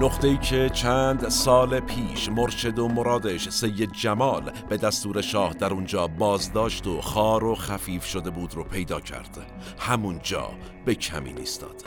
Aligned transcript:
نقطه 0.00 0.28
ای 0.28 0.36
که 0.36 0.70
چند 0.74 1.28
سال 1.28 1.80
پیش 1.80 2.28
مرشد 2.28 2.78
و 2.78 2.88
مرادش 2.88 3.48
سید 3.48 3.92
جمال 3.92 4.52
به 4.68 4.76
دستور 4.76 5.20
شاه 5.20 5.52
در 5.52 5.72
اونجا 5.72 6.06
بازداشت 6.06 6.86
و 6.86 7.00
خار 7.00 7.44
و 7.44 7.54
خفیف 7.54 8.04
شده 8.04 8.30
بود 8.30 8.54
رو 8.54 8.64
پیدا 8.64 9.00
کرد. 9.00 9.38
همونجا 9.78 10.50
به 10.84 10.94
کمی 10.94 11.32
نیستاد 11.32 11.84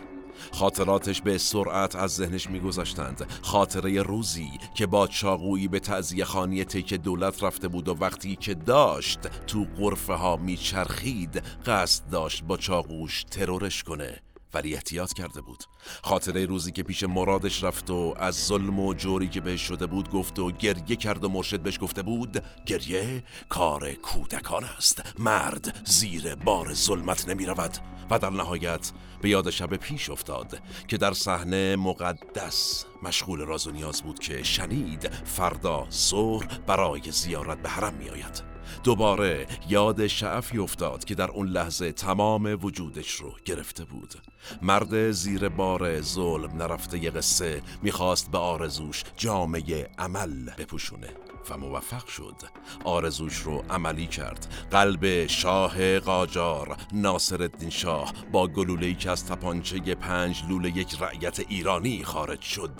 خاطراتش 0.51 1.21
به 1.21 1.37
سرعت 1.37 1.95
از 1.95 2.11
ذهنش 2.11 2.49
میگذاشتند 2.49 3.25
خاطره 3.41 4.01
روزی 4.01 4.51
که 4.73 4.87
با 4.87 5.07
چاقویی 5.07 5.67
به 5.67 5.79
تعذیه 5.79 6.25
خانی 6.25 6.63
تیک 6.63 6.93
دولت 6.93 7.43
رفته 7.43 7.67
بود 7.67 7.87
و 7.87 7.97
وقتی 7.99 8.35
که 8.35 8.53
داشت 8.53 9.19
تو 9.47 9.65
قرفه 9.77 10.13
ها 10.13 10.37
میچرخید 10.37 11.43
قصد 11.65 12.09
داشت 12.11 12.43
با 12.43 12.57
چاقوش 12.57 13.23
ترورش 13.23 13.83
کنه. 13.83 14.21
ولی 14.53 14.73
احتیاط 14.73 15.13
کرده 15.13 15.41
بود. 15.41 15.63
خاطره 16.03 16.45
روزی 16.45 16.71
که 16.71 16.83
پیش 16.83 17.03
مرادش 17.03 17.63
رفت 17.63 17.89
و 17.89 18.15
از 18.17 18.35
ظلم 18.35 18.79
و 18.79 18.93
جوری 18.93 19.27
که 19.27 19.41
بهش 19.41 19.61
شده 19.61 19.85
بود 19.85 20.09
گفت 20.09 20.39
و 20.39 20.51
گریه 20.51 20.95
کرد 20.95 21.23
و 21.23 21.29
مرشد 21.29 21.59
بهش 21.59 21.79
گفته 21.81 22.01
بود 22.01 22.43
گریه 22.65 23.23
کار 23.49 23.93
کودکان 23.93 24.63
است. 24.63 25.01
مرد 25.19 25.81
زیر 25.85 26.35
بار 26.35 26.73
ظلمت 26.73 27.29
نمی 27.29 27.45
رود 27.45 27.77
و 28.09 28.19
در 28.19 28.29
نهایت 28.29 28.91
به 29.21 29.29
یاد 29.29 29.49
شب 29.49 29.75
پیش 29.75 30.09
افتاد 30.09 30.61
که 30.87 30.97
در 30.97 31.13
صحنه 31.13 31.75
مقدس 31.75 32.85
مشغول 33.03 33.39
راز 33.39 33.67
و 33.67 33.71
نیاز 33.71 34.01
بود 34.01 34.19
که 34.19 34.43
شنید 34.43 35.09
فردا 35.13 35.87
ظهر 35.91 36.59
برای 36.67 37.11
زیارت 37.11 37.61
به 37.61 37.69
حرم 37.69 37.93
می 37.93 38.09
آید 38.09 38.48
دوباره 38.83 39.47
یاد 39.69 40.07
شعفی 40.07 40.57
افتاد 40.57 41.03
که 41.03 41.15
در 41.15 41.31
اون 41.31 41.47
لحظه 41.47 41.91
تمام 41.91 42.57
وجودش 42.61 43.11
رو 43.11 43.33
گرفته 43.45 43.83
بود. 43.85 44.13
مرد 44.61 45.11
زیر 45.11 45.49
بار 45.49 46.01
ظلم 46.01 46.51
نرفته 46.57 47.03
ی 47.03 47.09
قصه 47.09 47.61
می‌خواست 47.81 48.31
به 48.31 48.37
آرزوش 48.37 49.03
جامعه 49.17 49.89
عمل 49.97 50.49
بپوشونه 50.57 51.09
و 51.49 51.57
موفق 51.57 52.07
شد. 52.07 52.35
آرزوش 52.83 53.37
رو 53.37 53.63
عملی 53.69 54.07
کرد. 54.07 54.67
قلب 54.71 55.27
شاه 55.27 55.99
قاجار 55.99 56.77
ناصر 56.93 57.41
الدین 57.41 57.69
شاه 57.69 58.13
با 58.31 58.47
گلوله 58.47 58.93
که 58.93 59.11
از 59.11 59.25
تپانچه 59.25 59.95
پنج 59.95 60.43
لوله 60.49 60.77
یک 60.77 61.01
رعیت 61.01 61.39
ایرانی 61.39 62.03
خارج 62.03 62.41
شد 62.41 62.71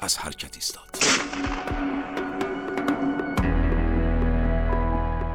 از 0.00 0.18
حرکت 0.18 0.56
ایستاد. 0.56 0.96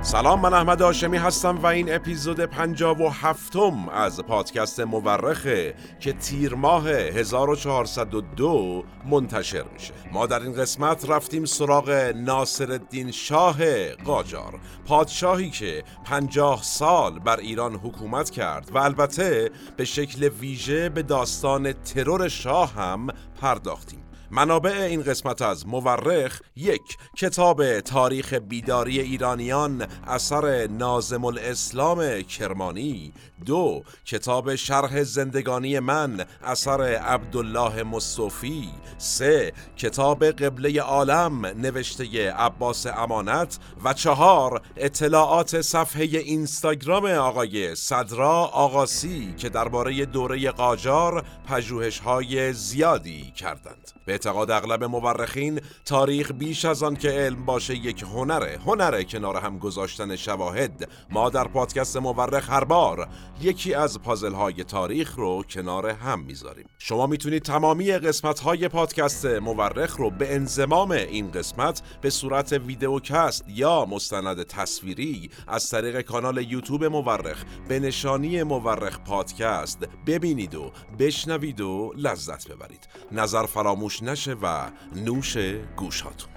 سلام 0.04 0.42
من 0.42 0.54
احمد 0.54 0.82
آشمی 0.82 1.18
هستم 1.18 1.58
و 1.58 1.66
این 1.66 1.94
اپیزود 1.94 2.40
پنجاب 2.40 3.02
و 3.02 3.10
هفتم 3.10 3.90
از 3.90 4.20
پادکست 4.20 4.80
مورخه 4.80 5.76
که 6.00 6.14
تیر 6.14 6.56
ماه 6.56 6.90
1402 6.90 8.84
منتشر 9.06 9.64
میشه. 9.74 9.94
ما 10.12 10.26
در 10.26 10.40
این 10.40 10.54
قسمت 10.54 11.10
رفتیم 11.10 11.46
سراغ 11.46 11.90
ناصر 12.16 12.72
الدین 12.72 13.12
شاه 13.12 13.90
قاجار 13.94 14.60
پادشاهی 14.86 15.50
که 15.50 15.84
پنجاه 16.06 16.64
سال 16.64 17.20
بر 17.20 17.40
ایران 17.40 17.76
حکومت 17.76 18.30
کرد 18.30 18.72
و 18.74 18.78
البته 18.78 19.52
به 19.78 19.86
شکل 19.86 20.30
ویژه 20.30 20.90
به 20.90 21.04
داستان 21.04 21.74
ترور 21.74 22.28
شاه 22.28 22.74
هم 22.74 23.08
پرداختیم. 23.42 24.11
منابع 24.34 24.82
این 24.82 25.04
قسمت 25.04 25.42
از 25.42 25.68
مورخ 25.68 26.42
یک 26.56 26.98
کتاب 27.18 27.80
تاریخ 27.80 28.34
بیداری 28.34 29.00
ایرانیان 29.00 29.88
اثر 30.08 30.68
نازم 30.68 31.26
الاسلام 31.26 32.22
کرمانی. 32.22 33.14
دو 33.46 33.84
کتاب 34.06 34.56
شرح 34.56 35.04
زندگانی 35.04 35.80
من 35.80 36.26
اثر 36.44 36.82
عبدالله 36.82 37.84
مصطفی. 37.84 38.70
سه 38.98 39.54
کتاب 39.78 40.26
قبله 40.26 40.82
عالم 40.82 41.46
نوشته 41.46 42.32
عباس 42.32 42.88
امانت. 42.88 43.60
و 43.84 43.94
چهار 43.94 44.62
اطلاعات 44.78 45.62
صفحه 45.62 46.04
اینستاگرام 46.04 47.06
آقای 47.06 47.76
صدرا 47.76 48.46
آقاسی 48.46 49.34
که 49.38 49.50
درباره 49.50 50.06
دوره 50.06 50.52
قاجار 50.52 51.26
پژوهش 51.48 52.00
های 52.00 52.54
زیادی 52.54 53.32
کردند. 53.32 53.92
به 54.06 54.21
اعتقاد 54.22 54.52
اغلب 54.52 54.84
مورخین 54.84 55.62
تاریخ 55.86 56.32
بیش 56.32 56.66
از 56.66 56.84
آن 56.84 56.96
که 56.96 57.10
علم 57.10 57.46
باشه 57.46 57.76
یک 57.76 58.04
هنره 58.04 58.60
هنره 58.66 59.04
کنار 59.04 59.38
هم 59.38 59.60
گذاشتن 59.60 60.16
شواهد. 60.16 60.90
ما 61.10 61.30
در 61.30 61.48
پادکست 61.48 61.98
مورخ 61.98 62.50
هر 62.50 62.64
بار 62.64 63.08
یکی 63.42 63.74
از 63.74 64.02
پازل 64.02 64.34
های 64.34 64.64
تاریخ 64.64 65.16
رو 65.16 65.44
کنار 65.44 65.90
هم 65.90 66.20
می‌ذاریم. 66.20 66.66
شما 66.78 67.08
می‌تونید 67.08 67.42
تمامی 67.42 67.92
قسمت 67.92 68.40
های 68.40 68.68
پادکست 68.68 69.26
مورخ 69.26 69.98
رو 69.98 70.10
به 70.10 70.36
انزمام 70.36 70.92
این 70.92 71.32
قسمت 71.32 71.82
به 72.02 72.10
صورت 72.10 72.54
ویدیوکست 72.54 73.44
یا 73.48 73.86
مستند 73.86 74.44
تصویری 74.44 75.30
از 75.48 75.70
طریق 75.70 76.02
کانال 76.02 76.52
یوتیوب 76.52 76.84
مورخ 76.84 77.44
به 77.68 77.80
نشانی 77.80 78.44
مورخ 78.44 79.00
پادکست 79.00 79.80
ببینید 80.08 80.56
و 80.56 80.72
بشنوید 81.00 81.62
و 81.62 81.94
لذت 81.98 82.52
ببرید. 82.52 82.88
نظر 83.12 83.46
فراموش 83.46 84.04
نشه 84.12 84.34
و 84.34 84.70
نوش 84.96 85.38
گوشاتون. 85.76 86.30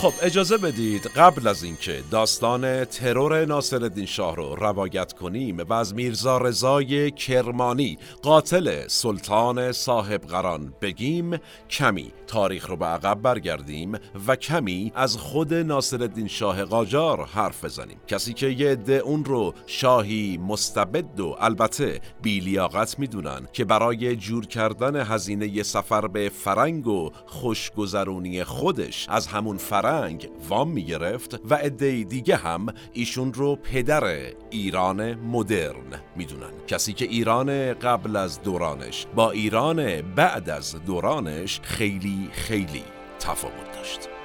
خب 0.00 0.12
اجازه 0.22 0.56
بدید 0.56 1.06
قبل 1.06 1.48
از 1.48 1.62
اینکه 1.62 2.02
داستان 2.10 2.84
ترور 2.84 3.44
ناصرالدین 3.44 4.06
شاه 4.06 4.36
رو 4.36 4.54
روایت 4.54 5.12
کنیم 5.12 5.58
و 5.58 5.72
از 5.72 5.94
میرزا 5.94 6.38
رضای 6.38 7.10
کرمانی 7.10 7.98
قاتل 8.22 8.88
سلطان 8.88 9.72
صاحب 9.72 10.20
قران 10.20 10.74
بگیم 10.80 11.38
کمی 11.70 12.12
تاریخ 12.26 12.70
رو 12.70 12.76
به 12.76 12.84
عقب 12.84 13.22
برگردیم 13.22 13.98
و 14.26 14.36
کمی 14.36 14.92
از 14.94 15.16
خود 15.16 15.54
ناصرالدین 15.54 16.28
شاه 16.28 16.64
قاجار 16.64 17.24
حرف 17.24 17.64
بزنیم. 17.64 18.00
کسی 18.06 18.34
که 18.34 18.46
یه 18.46 18.70
عده 18.70 18.92
اون 18.92 19.24
رو 19.24 19.54
شاهی 19.66 20.38
مستبد 20.38 21.20
و 21.20 21.36
البته 21.38 22.00
بیلیاقت 22.22 22.98
می‌دونن 22.98 23.48
که 23.52 23.64
برای 23.64 24.16
جور 24.16 24.46
کردن 24.46 24.96
هزینه 24.96 25.62
سفر 25.62 26.06
به 26.06 26.28
فرنگ 26.28 26.86
و 26.86 27.10
خوشگذرونی 27.26 28.44
خودش 28.44 29.06
از 29.08 29.26
همون 29.26 29.56
فرنگ 29.56 29.89
فرنگ 29.90 30.30
وام 30.48 30.70
می‌گرفت 30.70 31.40
و 31.50 31.54
عده 31.54 32.04
دیگه 32.04 32.36
هم 32.36 32.66
ایشون 32.92 33.32
رو 33.32 33.56
پدر 33.56 34.04
ایران 34.50 35.14
مدرن 35.14 36.02
می‌دونن. 36.16 36.50
کسی 36.66 36.92
که 36.92 37.04
ایران 37.04 37.74
قبل 37.74 38.16
از 38.16 38.42
دورانش 38.42 39.06
با 39.14 39.30
ایران 39.30 40.02
بعد 40.02 40.50
از 40.50 40.84
دورانش 40.84 41.60
خیلی 41.62 42.28
خیلی 42.32 42.84
تفاوت 43.20 43.72
داشت. 43.76 44.19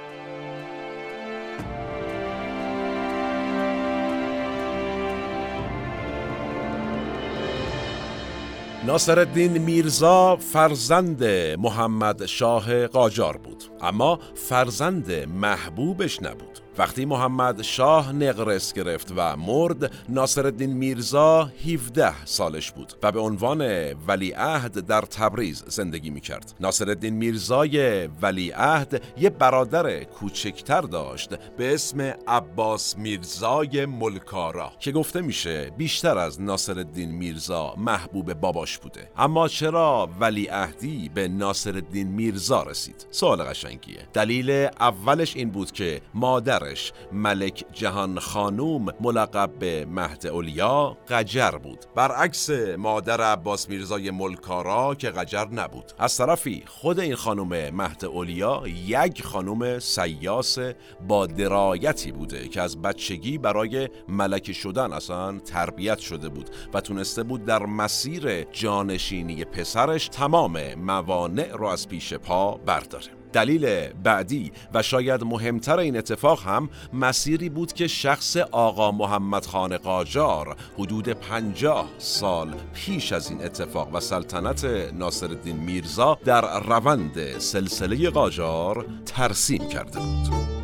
ناصرالدین 8.86 9.58
میرزا 9.58 10.36
فرزند 10.36 11.24
محمد 11.58 12.26
شاه 12.26 12.86
قاجار 12.86 13.36
بود. 13.36 13.64
اما 13.80 14.18
فرزند 14.34 15.12
محبوبش 15.12 16.22
نبود. 16.22 16.65
وقتی 16.78 17.04
محمد 17.04 17.62
شاه 17.62 18.12
نقرس 18.12 18.72
گرفت 18.72 19.12
و 19.16 19.36
مرد 19.36 19.92
ناصرالدین 20.08 20.72
میرزا 20.72 21.44
17 21.44 22.24
سالش 22.24 22.72
بود 22.72 22.92
و 23.02 23.12
به 23.12 23.20
عنوان 23.20 23.92
ولیعهد 24.08 24.86
در 24.86 25.00
تبریز 25.00 25.64
زندگی 25.66 26.10
می 26.10 26.20
کرد 26.20 26.54
ناصرالدین 26.60 27.14
میرزای 27.14 28.06
ولیعهد 28.06 29.02
یه 29.18 29.30
برادر 29.30 30.04
کوچکتر 30.04 30.80
داشت 30.80 31.34
به 31.56 31.74
اسم 31.74 32.00
عباس 32.28 32.98
میرزای 32.98 33.86
ملکارا 33.86 34.72
که 34.80 34.92
گفته 34.92 35.20
میشه 35.20 35.70
بیشتر 35.76 36.18
از 36.18 36.42
ناصرالدین 36.42 37.10
میرزا 37.10 37.74
محبوب 37.76 38.34
باباش 38.34 38.78
بوده. 38.78 39.10
اما 39.16 39.48
چرا 39.48 40.08
ولیعهدی 40.20 41.10
به 41.14 41.28
ناصرالدین 41.28 42.08
میرزا 42.08 42.62
رسید؟ 42.62 43.06
سوال 43.10 43.42
قشنگیه. 43.42 44.08
دلیل 44.12 44.50
اولش 44.80 45.36
این 45.36 45.50
بود 45.50 45.72
که 45.72 46.00
مادر 46.14 46.65
ملک 47.12 47.64
جهان 47.72 48.18
خانوم 48.18 48.86
ملقب 49.00 49.50
به 49.58 49.86
مهد 49.90 50.26
اولیا 50.26 50.96
قجر 51.08 51.50
بود. 51.50 51.84
برعکس 51.94 52.50
مادر 52.78 53.20
عباس 53.20 53.68
میرزای 53.68 54.10
ملکارا 54.10 54.94
که 54.94 55.10
قجر 55.10 55.46
نبود. 55.46 55.92
از 55.98 56.16
طرفی 56.16 56.62
خود 56.66 57.00
این 57.00 57.14
خانم 57.14 57.74
مهد 57.74 58.04
اولیا 58.04 58.62
یک 58.86 59.22
خانم 59.22 59.78
سیاس 59.78 60.58
با 61.08 61.26
درایتی 61.26 62.12
بوده 62.12 62.48
که 62.48 62.60
از 62.62 62.82
بچگی 62.82 63.38
برای 63.38 63.88
ملک 64.08 64.52
شدن 64.52 64.92
اصلا 64.92 65.38
تربیت 65.38 65.98
شده 65.98 66.28
بود 66.28 66.50
و 66.74 66.80
تونسته 66.80 67.22
بود 67.22 67.44
در 67.44 67.66
مسیر 67.66 68.42
جانشینی 68.42 69.44
پسرش 69.44 70.08
تمام 70.08 70.74
موانع 70.74 71.52
رو 71.52 71.66
از 71.66 71.88
پیش 71.88 72.14
پا 72.14 72.54
برداره. 72.66 73.15
دلیل 73.36 73.88
بعدی 74.04 74.52
و 74.74 74.82
شاید 74.82 75.24
مهمتر 75.24 75.78
این 75.78 75.96
اتفاق 75.96 76.42
هم 76.42 76.70
مسیری 76.92 77.48
بود 77.48 77.72
که 77.72 77.86
شخص 77.86 78.36
آقا 78.36 78.92
محمد 78.92 79.46
خان 79.46 79.76
قاجار 79.76 80.56
حدود 80.78 81.08
پنجاه 81.08 81.88
سال 81.98 82.54
پیش 82.74 83.12
از 83.12 83.30
این 83.30 83.44
اتفاق 83.44 83.94
و 83.94 84.00
سلطنت 84.00 84.64
ناصرالدین 84.94 85.56
میرزا 85.56 86.18
در 86.24 86.60
روند 86.60 87.38
سلسله 87.38 88.10
قاجار 88.10 88.86
ترسیم 89.06 89.68
کرده 89.68 89.98
بود. 89.98 90.55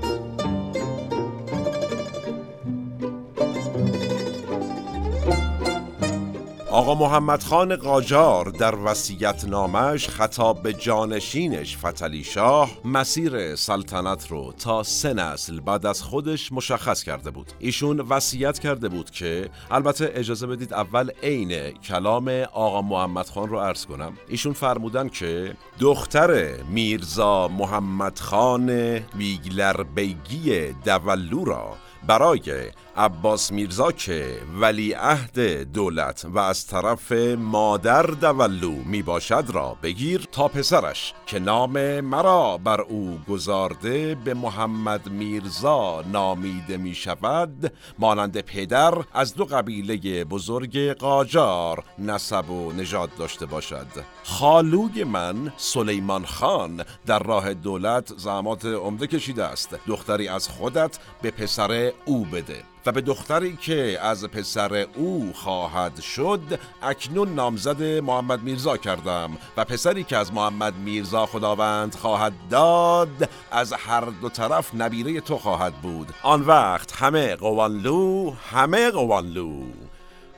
آقا 6.83 6.95
محمد 6.95 7.43
خان 7.43 7.77
قاجار 7.77 8.51
در 8.51 8.75
وسیعت 8.75 9.45
نامش 9.45 10.09
خطاب 10.09 10.63
به 10.63 10.73
جانشینش 10.73 11.77
فتلی 11.77 12.25
شاه 12.25 12.71
مسیر 12.85 13.57
سلطنت 13.57 14.31
رو 14.31 14.53
تا 14.53 14.83
سه 14.83 15.15
نسل 15.15 15.61
بعد 15.61 15.87
از 15.87 16.03
خودش 16.03 16.53
مشخص 16.53 17.03
کرده 17.03 17.31
بود. 17.31 17.53
ایشون 17.59 18.01
وصیت 18.01 18.59
کرده 18.59 18.89
بود 18.89 19.11
که 19.11 19.51
البته 19.71 20.13
اجازه 20.15 20.47
بدید 20.47 20.75
اول 20.75 21.11
عین 21.23 21.71
کلام 21.71 22.29
آقا 22.53 22.83
محمد 22.83 23.27
خان 23.27 23.49
رو 23.49 23.59
عرض 23.59 23.87
کنم. 23.87 24.13
ایشون 24.29 24.53
فرمودن 24.53 25.09
که 25.09 25.55
دختر 25.81 26.63
میرزا 26.63 27.49
محمد 27.49 28.19
خان 28.19 28.71
ویگلر 29.17 29.83
بیگی 29.83 30.73
دولو 30.85 31.45
را 31.45 31.77
برای 32.07 32.71
عباس 32.97 33.53
میرزا 33.53 33.93
که 33.93 34.39
ولی 34.61 34.93
عهد 34.93 35.41
دولت 35.73 36.25
و 36.25 36.39
از 36.39 36.67
طرف 36.67 37.13
مادر 37.39 38.03
دولو 38.03 38.73
می 38.73 39.03
باشد 39.03 39.45
را 39.53 39.77
بگیر 39.83 40.29
تا 40.33 40.49
پسرش 40.49 41.15
که 41.27 41.39
نام 41.39 42.01
مرا 42.01 42.59
بر 42.59 42.81
او 42.81 43.19
گذارده 43.29 44.15
به 44.15 44.35
محمد 44.35 45.09
میرزا 45.09 46.03
نامیده 46.13 46.77
می 46.77 46.95
شود 46.95 47.73
مانند 47.99 48.41
پدر 48.41 48.95
از 49.15 49.35
دو 49.35 49.45
قبیله 49.45 50.25
بزرگ 50.25 50.93
قاجار 50.93 51.85
نسب 51.99 52.51
و 52.51 52.73
نژاد 52.73 53.11
داشته 53.19 53.47
باشد. 53.47 53.87
خالوی 54.25 55.05
من 55.05 55.53
سلیمان 55.57 56.25
خان 56.25 56.85
در 57.07 57.19
راه 57.19 57.55
دولت 57.55 58.13
زحمات 58.17 58.65
عمده 58.65 59.07
کشیده 59.07 59.45
است. 59.45 59.77
دختری 59.87 60.29
از 60.29 60.49
خودت 60.49 60.99
به 61.23 61.31
پسر 61.31 61.93
او 62.05 62.25
بده. 62.25 62.72
و 62.87 62.93
به 62.93 63.01
دختری 63.01 63.57
که 63.57 63.99
از 64.03 64.25
پسر 64.25 64.87
او 64.95 65.33
خواهد 65.35 66.01
شد 66.01 66.61
اکنون 66.83 67.35
نامزد 67.35 67.83
محمد 67.83 68.43
میرزا 68.43 68.77
کردم 68.77 69.31
و 69.57 69.65
پسری 69.65 70.05
که 70.05 70.17
از 70.17 70.33
محمد 70.33 70.77
میرزا 70.77 71.27
خداوند 71.27 71.95
خواهد 71.95 72.33
داد 72.51 73.29
از 73.51 73.73
هر 73.73 74.01
دو 74.01 74.29
طرف 74.29 74.75
نبیره 74.75 75.21
تو 75.21 75.39
خواهد 75.39 75.75
بود. 75.75 76.09
آن 76.23 76.41
وقت 76.41 76.93
همه 76.93 77.37
قوانلو 77.37 78.33
همه 78.51 78.91
قوانلو. 78.91 79.63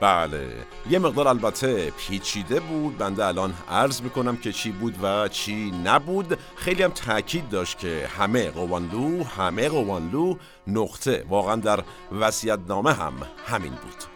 بله 0.01 0.49
یه 0.91 0.99
مقدار 0.99 1.29
البته 1.29 1.91
پیچیده 1.91 2.61
بود. 2.61 2.99
بنده 2.99 3.25
الان 3.27 3.55
عرض 3.71 4.01
می‌کنم 4.01 4.37
که 4.37 4.53
چی 4.53 4.71
بود 4.71 4.95
و 5.03 5.29
چی 5.29 5.71
نبود. 5.85 6.39
خیلی 6.57 6.83
هم 6.83 6.91
تاکید 6.91 7.49
داشت 7.49 7.79
که 7.79 8.09
همه 8.19 8.51
قوانلو 8.51 9.25
همه 9.25 9.69
قوانلو 9.69 10.37
نقطه. 10.67 11.25
واقعا 11.29 11.57
در 11.57 11.85
وسیعت 12.13 12.61
نامه 12.69 12.93
هم 12.93 13.15
همین 13.47 13.73
بود. 13.73 14.14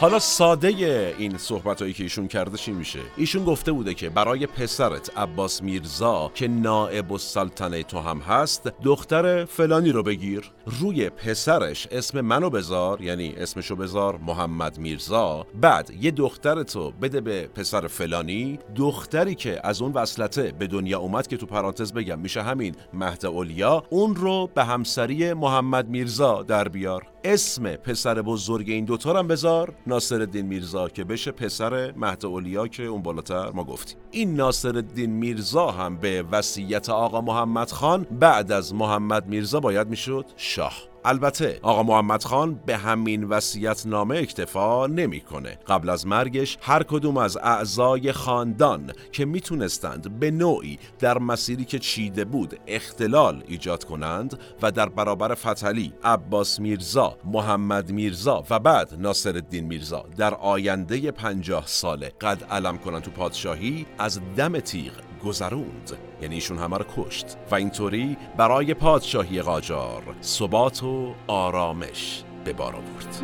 حالا 0.00 0.18
ساده 0.18 0.68
این 1.18 1.38
صحبت 1.38 1.82
هایی 1.82 1.94
که 1.94 2.02
ایشون 2.02 2.28
کرده 2.28 2.56
چی 2.56 2.72
میشه؟ 2.72 2.98
ایشون 3.16 3.44
گفته 3.44 3.72
بوده 3.72 3.94
که 3.94 4.10
برای 4.10 4.46
پسرت 4.46 5.18
عباس 5.18 5.62
میرزا 5.62 6.30
که 6.34 6.48
نائب 6.48 7.12
السلطنه 7.12 7.82
تو 7.82 7.98
هم 7.98 8.18
هست 8.18 8.72
دختر 8.82 9.44
فلانی 9.44 9.92
رو 9.92 10.02
بگیر 10.02 10.52
روی 10.66 11.10
پسرش 11.10 11.88
اسم 11.90 12.20
منو 12.20 12.50
بذار 12.50 13.02
یعنی 13.02 13.34
اسمشو 13.36 13.76
بذار 13.76 14.16
محمد 14.16 14.78
میرزا 14.78 15.46
بعد 15.60 15.90
یه 16.00 16.10
دختر 16.10 16.62
تو 16.62 16.90
بده 16.90 17.20
به 17.20 17.46
پسر 17.46 17.86
فلانی 17.86 18.58
دختری 18.76 19.34
که 19.34 19.60
از 19.66 19.82
اون 19.82 19.92
وصلته 19.92 20.52
به 20.58 20.66
دنیا 20.66 20.98
اومد 20.98 21.26
که 21.26 21.36
تو 21.36 21.46
پرانتز 21.46 21.92
بگم 21.92 22.18
میشه 22.18 22.42
همین 22.42 22.74
مهد 22.92 23.26
اولیا 23.26 23.82
اون 23.90 24.16
رو 24.16 24.50
به 24.54 24.64
همسری 24.64 25.32
محمد 25.32 25.88
میرزا 25.88 26.42
در 26.42 26.68
بیار. 26.68 27.13
اسم 27.24 27.76
پسر 27.76 28.22
بزرگ 28.22 28.70
این 28.70 28.84
دوتا 28.84 29.18
هم 29.18 29.28
بذار. 29.28 29.74
ناصر 29.86 30.20
الدین 30.20 30.46
میرزا 30.46 30.88
که 30.88 31.04
بشه 31.04 31.30
پسر 31.30 31.92
مهد 31.96 32.26
اولیا 32.26 32.68
که 32.68 32.82
اون 32.82 33.02
بالاتر 33.02 33.50
ما 33.50 33.64
گفتیم. 33.64 33.98
این 34.10 34.34
ناصر 34.34 34.76
الدین 34.76 35.10
میرزا 35.10 35.70
هم 35.70 35.96
به 35.96 36.24
وصیت 36.32 36.88
آقا 36.88 37.20
محمد 37.20 37.70
خان 37.70 38.06
بعد 38.10 38.52
از 38.52 38.74
محمد 38.74 39.26
میرزا 39.26 39.60
باید 39.60 39.88
می‌شد 39.88 40.26
شاه. 40.36 40.93
البته 41.04 41.58
آقا 41.62 41.82
محمد 41.82 42.24
خان 42.24 42.54
به 42.66 42.76
همین 42.76 43.24
وصیت 43.24 43.86
نامه 43.86 44.16
اکتفا 44.16 44.86
نمی‌کنه. 44.86 45.58
قبل 45.66 45.90
از 45.90 46.06
مرگش 46.06 46.58
هر 46.60 46.82
کدوم 46.82 47.16
از 47.16 47.36
اعضای 47.36 48.12
خاندان 48.12 48.92
که 49.12 49.24
می‌تونستند 49.24 50.20
به 50.20 50.30
نوعی 50.30 50.78
در 50.98 51.18
مسیری 51.18 51.64
که 51.64 51.78
چیده 51.78 52.24
بود 52.24 52.60
اختلال 52.66 53.44
ایجاد 53.46 53.84
کنند 53.84 54.38
و 54.62 54.72
در 54.72 54.88
برابر 54.88 55.34
فتلی 55.34 55.92
عباس 56.04 56.60
میرزا 56.60 57.16
محمد 57.24 57.92
میرزا 57.92 58.44
و 58.50 58.58
بعد 58.58 58.94
ناصر 58.98 59.34
الدین 59.34 59.64
میرزا 59.64 60.04
در 60.16 60.34
آینده 60.34 61.10
پنجاه 61.10 61.66
ساله 61.66 62.12
قد 62.20 62.44
علم 62.44 62.78
کنند 62.78 63.02
تو 63.02 63.10
پادشاهی 63.10 63.86
از 63.98 64.20
دم 64.36 64.60
تیغ 64.60 64.92
گذروند 65.24 65.92
یعنی 66.22 66.34
ایشون 66.34 66.58
همه 66.58 66.78
رو 66.78 66.84
کشت. 66.96 67.36
و 67.50 67.54
اینطوری 67.54 68.16
برای 68.36 68.74
پادشاهی 68.74 69.42
قاجار 69.42 70.02
ثبات 70.22 70.82
و 70.82 71.14
آرامش 71.26 72.22
به 72.44 72.52
بار 72.52 72.74
آورد. 72.76 73.22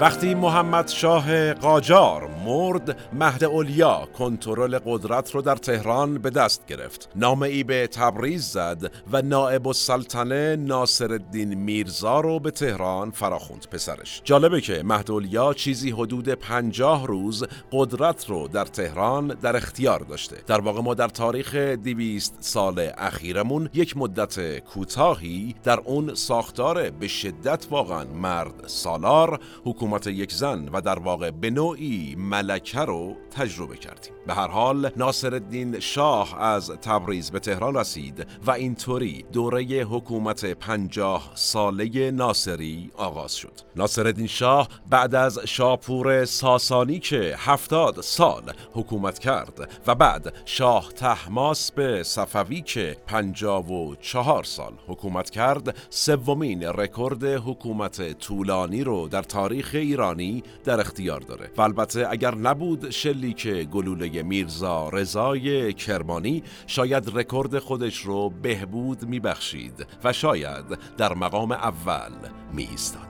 وقتی 0.00 0.34
محمد 0.34 0.88
شاه 0.88 1.54
قاجار 1.54 2.28
مرد 2.46 2.96
مهد 3.12 3.44
اولیا 3.44 4.08
کنترل 4.18 4.78
قدرت 4.78 5.30
رو 5.30 5.42
در 5.42 5.56
تهران 5.56 6.18
به 6.18 6.30
دست 6.30 6.66
گرفت. 6.66 7.08
نامه 7.16 7.48
ای 7.48 7.64
به 7.64 7.86
تبریز 7.86 8.44
زد 8.44 8.92
و 9.12 9.22
نائب 9.22 9.66
السلطنه 9.66 10.56
ناصر 10.56 11.12
الدین 11.12 11.54
میرزا 11.54 12.20
رو 12.20 12.40
به 12.40 12.50
تهران 12.50 13.10
فراخوند 13.10 13.66
پسرش. 13.70 14.20
جالبه 14.24 14.60
که 14.60 14.82
مهد 14.84 15.10
اولیا 15.10 15.54
چیزی 15.54 15.90
حدود 15.90 16.28
پنجاه 16.28 17.06
روز 17.06 17.44
قدرت 17.72 18.30
رو 18.30 18.48
در 18.48 18.64
تهران 18.64 19.28
در 19.28 19.56
اختیار 19.56 20.00
داشته. 20.00 20.36
در 20.46 20.60
واقع 20.60 20.80
ما 20.80 20.94
در 20.94 21.08
تاریخ 21.08 21.54
دیویست 21.54 22.36
سال 22.40 22.90
اخیرمون 22.98 23.70
یک 23.74 23.96
مدت 23.96 24.58
کوتاهی 24.58 25.54
در 25.64 25.80
اون 25.84 26.14
ساختار 26.14 26.90
به 26.90 27.08
شدت 27.08 27.66
واقعا 27.70 28.04
مرد 28.04 28.66
سالار 28.66 29.40
حکومت 29.64 30.06
یک 30.06 30.32
زن 30.32 30.68
و 30.72 30.80
در 30.80 30.98
واقع 30.98 31.30
به 31.30 31.50
نوعی 31.50 32.14
ملکه 32.30 32.80
رو 32.80 33.16
تجربه 33.30 33.76
کردیم. 33.76 34.12
به 34.26 34.34
هر 34.34 34.48
حال 34.48 34.90
ناصر 34.96 35.34
الدین 35.34 35.80
شاه 35.80 36.42
از 36.42 36.70
تبریز 36.70 37.30
به 37.30 37.38
تهران 37.38 37.74
رسید 37.74 38.26
و 38.46 38.50
اینطوری 38.50 39.24
دوره 39.32 39.62
حکومت 39.62 40.44
پنجاه 40.44 41.32
ساله 41.34 42.10
ناصری 42.10 42.90
آغاز 42.96 43.36
شد. 43.36 43.52
ناصر 43.76 44.06
الدین 44.06 44.26
شاه 44.26 44.68
بعد 44.90 45.14
از 45.14 45.38
شاپور 45.38 46.24
ساسانی 46.24 46.98
که 46.98 47.34
هفتاد 47.38 48.00
سال 48.00 48.42
حکومت 48.72 49.18
کرد 49.18 49.70
و 49.86 49.94
بعد 49.94 50.34
شاه 50.44 50.92
تحماس 50.92 51.72
به 51.72 52.02
صفوی 52.02 52.60
که 52.60 52.96
پنجاه 53.06 53.72
و 53.72 53.94
چهار 53.94 54.44
سال 54.44 54.72
حکومت 54.86 55.30
کرد 55.30 55.76
سومین 55.90 56.62
رکورد 56.62 57.24
حکومت 57.24 58.18
طولانی 58.18 58.84
رو 58.84 59.08
در 59.08 59.22
تاریخ 59.22 59.70
ایرانی 59.74 60.42
در 60.64 60.80
اختیار 60.80 61.20
داره. 61.20 61.50
و 61.56 61.62
البته 61.62 62.06
اگر 62.20 62.34
نبود 62.34 62.90
شلی 62.90 63.32
که 63.32 63.64
گلوله 63.64 64.22
میرزا 64.22 64.88
رضای 64.88 65.72
کرمانی 65.72 66.42
شاید 66.66 67.10
رکورد 67.14 67.58
خودش 67.58 67.98
رو 67.98 68.30
بهبود 68.30 69.08
میبخشید 69.08 69.86
و 70.04 70.12
شاید 70.12 70.64
در 70.96 71.14
مقام 71.14 71.52
اول 71.52 72.12
میایستاد. 72.52 73.00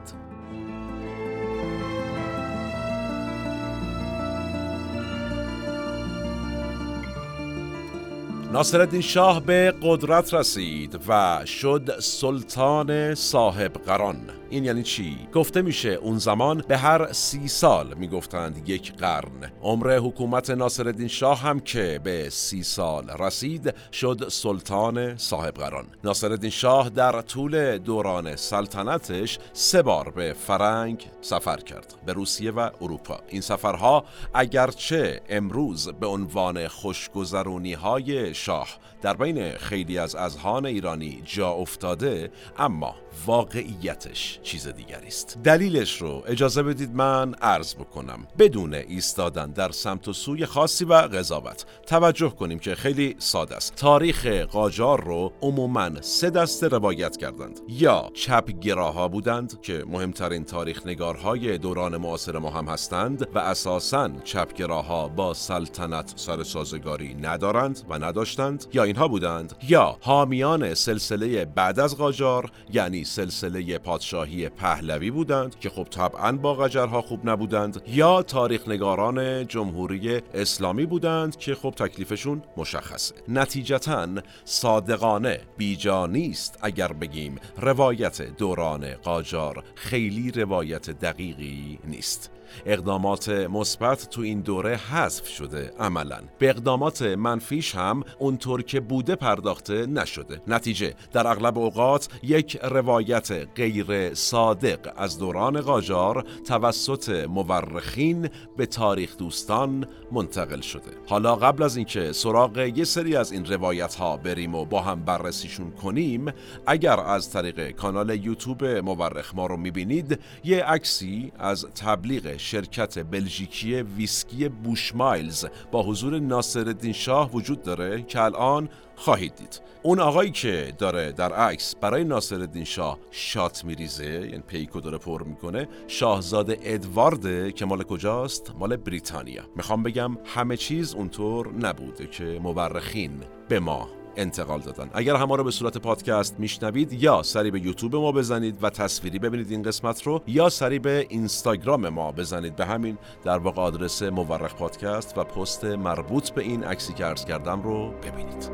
ناصرالدین 8.52 9.00
شاه 9.00 9.40
به 9.40 9.74
قدرت 9.82 10.34
رسید 10.34 11.00
و 11.08 11.42
شد 11.46 12.00
سلطان 12.00 13.14
صاحب 13.14 13.72
قران 13.72 14.39
این 14.50 14.64
یعنی 14.64 14.82
چی؟ 14.82 15.28
گفته 15.34 15.62
میشه 15.62 15.88
اون 15.88 16.18
زمان 16.18 16.64
به 16.68 16.76
هر 16.78 17.12
سی 17.12 17.48
سال 17.48 17.94
می‌گفتند 17.94 18.68
یک 18.68 18.92
قرن. 18.92 19.52
عمر 19.62 19.98
حکومت 19.98 20.50
ناصرالدین 20.50 21.08
شاه 21.08 21.40
هم 21.40 21.60
که 21.60 22.00
به 22.04 22.30
سی 22.30 22.62
سال 22.62 23.10
رسید 23.18 23.74
شد 23.92 24.28
سلطان 24.28 25.16
صاحب 25.16 25.54
قران 25.54 25.86
ناصرالدین 26.04 26.50
شاه 26.50 26.88
در 26.88 27.22
طول 27.22 27.78
دوران 27.78 28.36
سلطنتش 28.36 29.38
سه 29.52 29.82
بار 29.82 30.10
به 30.10 30.32
فرنگ 30.32 31.06
سفر 31.20 31.56
کرد 31.56 31.94
به 32.06 32.12
روسیه 32.12 32.50
و 32.50 32.70
اروپا. 32.80 33.20
این 33.28 33.40
سفرها 33.40 34.04
اگرچه 34.34 35.20
امروز 35.28 35.88
به 35.88 36.06
عنوان 36.06 36.68
خوشگذرونی 36.68 37.72
های 37.72 38.34
شاه 38.34 38.68
در 39.02 39.14
بین 39.14 39.52
خیلی 39.52 39.98
از 39.98 40.14
اذهان 40.14 40.66
ایرانی 40.66 41.22
جا 41.24 41.50
افتاده 41.50 42.30
اما 42.58 42.94
واقعیتش 43.26 44.40
چیز 44.42 44.68
دیگری 44.68 45.06
است. 45.06 45.38
دلیلش 45.44 46.02
رو 46.02 46.22
اجازه 46.26 46.62
بدید 46.62 46.94
من 46.94 47.34
عرض 47.34 47.74
بکنم. 47.74 48.26
بدون 48.38 48.74
ایستادن 48.74 49.50
در 49.50 49.70
سمت 49.70 50.08
و 50.08 50.12
سوی 50.12 50.46
خاصی 50.46 50.84
و 50.84 50.94
قضاوت 50.94 51.66
توجه 51.86 52.28
کنیم 52.28 52.58
که 52.58 52.74
خیلی 52.74 53.16
ساده 53.18 53.56
است. 53.56 53.74
تاریخ 53.76 54.26
قاجار 54.26 55.04
رو 55.04 55.32
عموما 55.42 55.90
سه 56.00 56.30
دسته 56.30 56.68
روایت 56.68 57.16
کردند. 57.16 57.60
یا 57.68 58.10
چپگراها 58.14 59.08
بودند 59.08 59.60
که 59.62 59.84
مهمترین 59.88 60.44
تاریخ 60.44 60.86
نگارهای 60.86 61.58
دوران 61.58 61.96
معاصر 61.96 62.38
ما 62.38 62.50
هم 62.50 62.64
هستند 62.64 63.28
و 63.34 63.38
اساساً 63.38 64.10
چپگراها 64.24 65.08
با 65.08 65.34
سلطنت 65.34 66.12
سر 66.16 66.42
سازگاری 66.42 67.14
ندارند 67.14 67.80
و 67.88 67.98
نداشتند. 67.98 68.64
یا 68.72 68.82
اینها 68.82 69.08
بودند. 69.08 69.52
یا 69.68 69.96
حامیان 70.00 70.74
سلسله 70.74 71.44
بعد 71.44 71.80
از 71.80 71.96
قاجار 71.96 72.50
یعنی 72.72 73.04
سلسله 73.10 73.78
پادشاهی 73.78 74.48
پهلوی 74.48 75.10
بودند 75.10 75.58
که 75.58 75.70
خب 75.70 75.84
طبعا 75.84 76.32
با 76.32 76.54
قجرها 76.54 77.02
خوب 77.02 77.28
نبودند 77.28 77.82
یا 77.86 78.22
تاریخ 78.22 78.68
نگاران 78.68 79.46
جمهوری 79.46 80.22
اسلامی 80.34 80.86
بودند 80.86 81.36
که 81.36 81.54
خب 81.54 81.70
تکلیفشون 81.70 82.42
مشخصه. 82.56 83.14
نتیجتا 83.28 84.08
صادقانه 84.44 85.40
بیجا 85.56 86.06
نیست 86.06 86.58
اگر 86.62 86.92
بگیم 86.92 87.38
روایت 87.56 88.22
دوران 88.22 88.94
قاجار 88.94 89.64
خیلی 89.74 90.30
روایت 90.30 90.90
دقیقی 90.90 91.78
نیست. 91.84 92.30
اقدامات 92.66 93.28
مثبت 93.28 94.10
تو 94.10 94.22
این 94.22 94.40
دوره 94.40 94.76
حذف 94.76 95.28
شده 95.28 95.72
عملا. 95.78 96.20
به 96.38 96.50
اقدامات 96.50 97.02
منفیش 97.02 97.74
هم 97.74 98.04
اونطور 98.18 98.62
که 98.62 98.80
بوده 98.80 99.14
پرداخته 99.14 99.86
نشده. 99.86 100.40
نتیجه 100.46 100.94
در 101.12 101.26
اغلب 101.26 101.58
اوقات 101.58 102.08
یک 102.22 102.58
روایت 102.62 103.32
غیر 103.56 104.14
صادق 104.14 104.92
از 104.96 105.18
دوران 105.18 105.60
قاجار 105.60 106.24
توسط 106.46 107.26
مورخین 107.28 108.28
به 108.56 108.66
تاریخ 108.66 109.16
دوستان 109.16 109.86
منتقل 110.12 110.60
شده. 110.60 110.90
حالا 111.06 111.36
قبل 111.36 111.62
از 111.62 111.76
اینکه 111.76 112.12
سراغ 112.12 112.58
یه 112.58 112.84
سری 112.84 113.16
از 113.16 113.32
این 113.32 113.46
روایت 113.46 113.94
ها 113.94 114.16
بریم 114.16 114.54
و 114.54 114.64
با 114.64 114.80
هم 114.80 115.04
بررسیشون 115.04 115.70
کنیم 115.70 116.32
اگر 116.66 117.00
از 117.00 117.30
طریق 117.30 117.70
کانال 117.70 118.24
یوتیوب 118.24 118.64
مورخ 118.64 119.34
ما 119.34 119.46
رو 119.46 119.56
می‌بینید 119.56 120.20
یه 120.44 120.64
عکسی 120.64 121.32
از 121.38 121.66
تبلیغ 121.66 122.36
شرکت 122.40 122.98
بلژیکی 122.98 123.74
ویسکی 123.82 124.48
Bushmills 124.48 125.46
با 125.72 125.82
حضور 125.82 126.18
ناصرالدین 126.18 126.92
شاه 126.92 127.32
وجود 127.32 127.62
داره 127.62 128.02
که 128.02 128.20
الان 128.20 128.68
خواهید 128.96 129.34
دید. 129.34 129.60
اون 129.82 130.00
آقایی 130.00 130.30
که 130.30 130.72
داره 130.78 131.12
در 131.12 131.32
عکس 131.32 131.74
برای 131.74 132.04
ناصرالدین 132.04 132.64
شاه 132.64 132.98
shot 133.10 133.64
میریزه 133.64 134.04
یعنی 134.04 134.42
پیک 134.46 134.69
رو 134.69 134.80
داره 134.80 134.98
پر 134.98 135.22
می‌کنه 135.22 135.68
شاهزاده 135.88 136.58
ادوارد 136.62 137.54
که 137.54 137.64
مال 137.66 137.82
کجاست؟ 137.82 138.52
مال 138.58 138.76
بریتانیا. 138.76 139.42
می‌خوام 139.56 139.82
بگم 139.82 140.18
همه 140.24 140.56
چیز 140.56 140.94
اونطور 140.94 141.52
نبوده 141.52 142.06
که 142.06 142.24
مورخین 142.24 143.12
به 143.48 143.60
ما 143.60 143.99
انتقال 144.16 144.60
دادن. 144.60 144.90
اگر 144.94 145.16
همه 145.16 145.36
رو 145.36 145.44
به 145.44 145.50
صورت 145.50 145.78
پادکست 145.78 146.40
میشنوید 146.40 146.92
یا 146.92 147.22
سری 147.22 147.50
به 147.50 147.60
یوتیوب 147.60 147.96
ما 147.96 148.12
بزنید 148.12 148.58
و 148.62 148.70
تصویری 148.70 149.18
ببینید 149.18 149.50
این 149.50 149.62
قسمت 149.62 150.02
رو 150.02 150.22
یا 150.26 150.48
سری 150.48 150.78
به 150.78 151.06
اینستاگرام 151.08 151.88
ما 151.88 152.12
بزنید. 152.12 152.56
به 152.56 152.66
همین 152.66 152.98
در 153.24 153.38
واقع 153.38 153.62
آدرس 153.62 154.02
مورخ 154.02 154.54
پادکست 154.54 155.18
و 155.18 155.24
پست 155.24 155.64
مربوط 155.64 156.30
به 156.30 156.42
این 156.42 156.64
عکسی 156.64 156.92
که 156.92 157.04
عرض 157.04 157.24
کردم 157.24 157.62
رو 157.62 157.90
ببینید. 157.90 158.50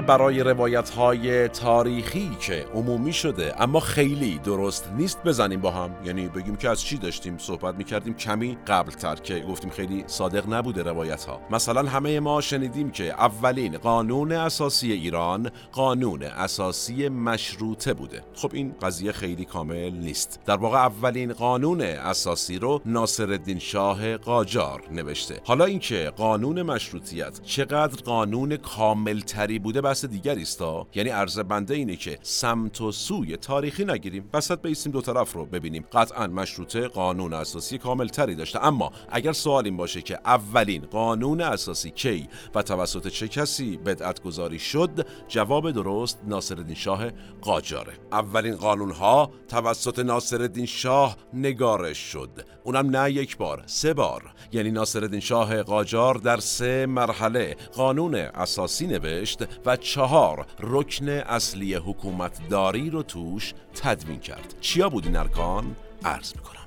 برای 0.00 0.42
روایت 0.42 0.90
های 0.90 1.48
تاریخی 1.48 2.30
که 2.40 2.66
عمومی 2.74 3.12
شده 3.12 3.62
اما 3.62 3.80
خیلی 3.80 4.38
درست 4.38 4.90
نیست 4.96 5.22
بزنیم 5.24 5.60
با 5.60 5.70
هم. 5.70 5.90
یعنی 6.04 6.28
بگیم 6.28 6.56
که 6.56 6.68
از 6.68 6.82
چی 6.82 6.98
داشتیم 6.98 7.38
صحبت 7.38 7.74
می‌کردیم؟ 7.74 8.14
کمی 8.14 8.58
قبل 8.66 8.90
تر 8.90 9.16
که 9.16 9.40
گفتیم 9.40 9.70
خیلی 9.70 10.04
صادق 10.06 10.52
نبوده 10.52 10.82
روایت 10.82 11.24
ها 11.24 11.40
مثلا 11.50 11.82
همه 11.82 12.20
ما 12.20 12.40
شنیدیم 12.40 12.90
که 12.90 13.04
اولین 13.04 13.78
قانون 13.78 14.32
اساسی 14.32 14.92
ایران 14.92 15.50
قانون 15.72 16.22
اساسی 16.22 17.08
مشروطه 17.08 17.94
بوده. 17.94 18.22
خب 18.34 18.50
این 18.54 18.74
قضیه 18.82 19.12
خیلی 19.12 19.44
کامل 19.44 19.90
نیست. 19.90 20.40
در 20.46 20.56
واقع 20.56 20.78
اولین 20.78 21.32
قانون 21.32 21.80
اساسی 21.80 22.58
رو 22.58 22.80
ناصرالدین 22.86 23.58
شاه 23.58 24.16
قاجار 24.16 24.82
نوشته. 24.90 25.40
حالا 25.44 25.64
اینکه 25.64 26.12
قانون 26.16 26.62
مشروطیت 26.62 27.42
چقدر 27.42 28.02
قانون 28.02 28.56
کاملتری 28.56 29.58
بوده 29.58 29.81
بحث 29.82 30.04
دیگری 30.04 30.42
است 30.42 30.62
یعنی 30.94 31.10
عرض 31.10 31.38
بنده 31.38 31.74
اینه 31.74 31.96
که 31.96 32.18
سمت 32.22 32.80
و 32.80 32.92
سوی 32.92 33.36
تاریخی 33.36 33.84
نگیریم. 33.84 34.28
وسط 34.32 34.62
بیستیم 34.62 34.92
دو 34.92 35.00
طرف 35.00 35.32
رو 35.32 35.46
ببینیم. 35.46 35.84
قطعا 35.92 36.26
مشروطه 36.26 36.88
قانون 36.88 37.32
اساسی 37.32 37.78
کامل 37.78 38.08
تری 38.08 38.34
داشته. 38.34 38.64
اما 38.64 38.92
اگر 39.08 39.32
سوال 39.32 39.64
این 39.64 39.76
باشه 39.76 40.02
که 40.02 40.18
اولین 40.24 40.82
قانون 40.90 41.40
اساسی 41.40 41.90
کی 41.90 42.28
و 42.54 42.62
توسط 42.62 43.08
چه 43.08 43.28
کسی 43.28 43.76
بدعت 43.76 44.22
گذاری 44.22 44.58
شد 44.58 45.06
جواب 45.28 45.70
درست 45.70 46.18
ناصرالدین 46.26 46.74
شاه 46.74 47.10
قاجاره. 47.40 47.92
اولین 48.12 48.56
قانون 48.56 48.90
ها 48.90 49.30
توسط 49.48 49.98
ناصرالدین 49.98 50.66
شاه 50.66 51.16
نگارش 51.34 51.98
شد. 51.98 52.30
اونم 52.64 52.96
نه 52.96 53.12
یک 53.12 53.36
بار 53.36 53.62
سه 53.66 53.94
بار. 53.94 54.34
یعنی 54.52 54.70
ناصرالدین 54.70 55.20
شاه 55.20 55.62
قاجار 55.62 56.14
در 56.14 56.36
سه 56.36 56.86
مرحله 56.86 57.56
قانون 57.74 58.14
اساسی 58.14 58.86
نوشت 58.86 59.44
و 59.66 59.71
چهار 59.76 60.46
رکن 60.60 61.08
اصلی 61.08 61.74
حکومتداری 61.74 62.90
رو 62.90 63.02
توش 63.02 63.54
تدوین 63.74 64.20
کرد 64.20 64.54
چیا 64.60 64.88
بود 64.88 65.06
این 65.06 65.16
ارکان؟ 65.16 65.76
عرض 66.04 66.32
می‌کنم 66.36 66.62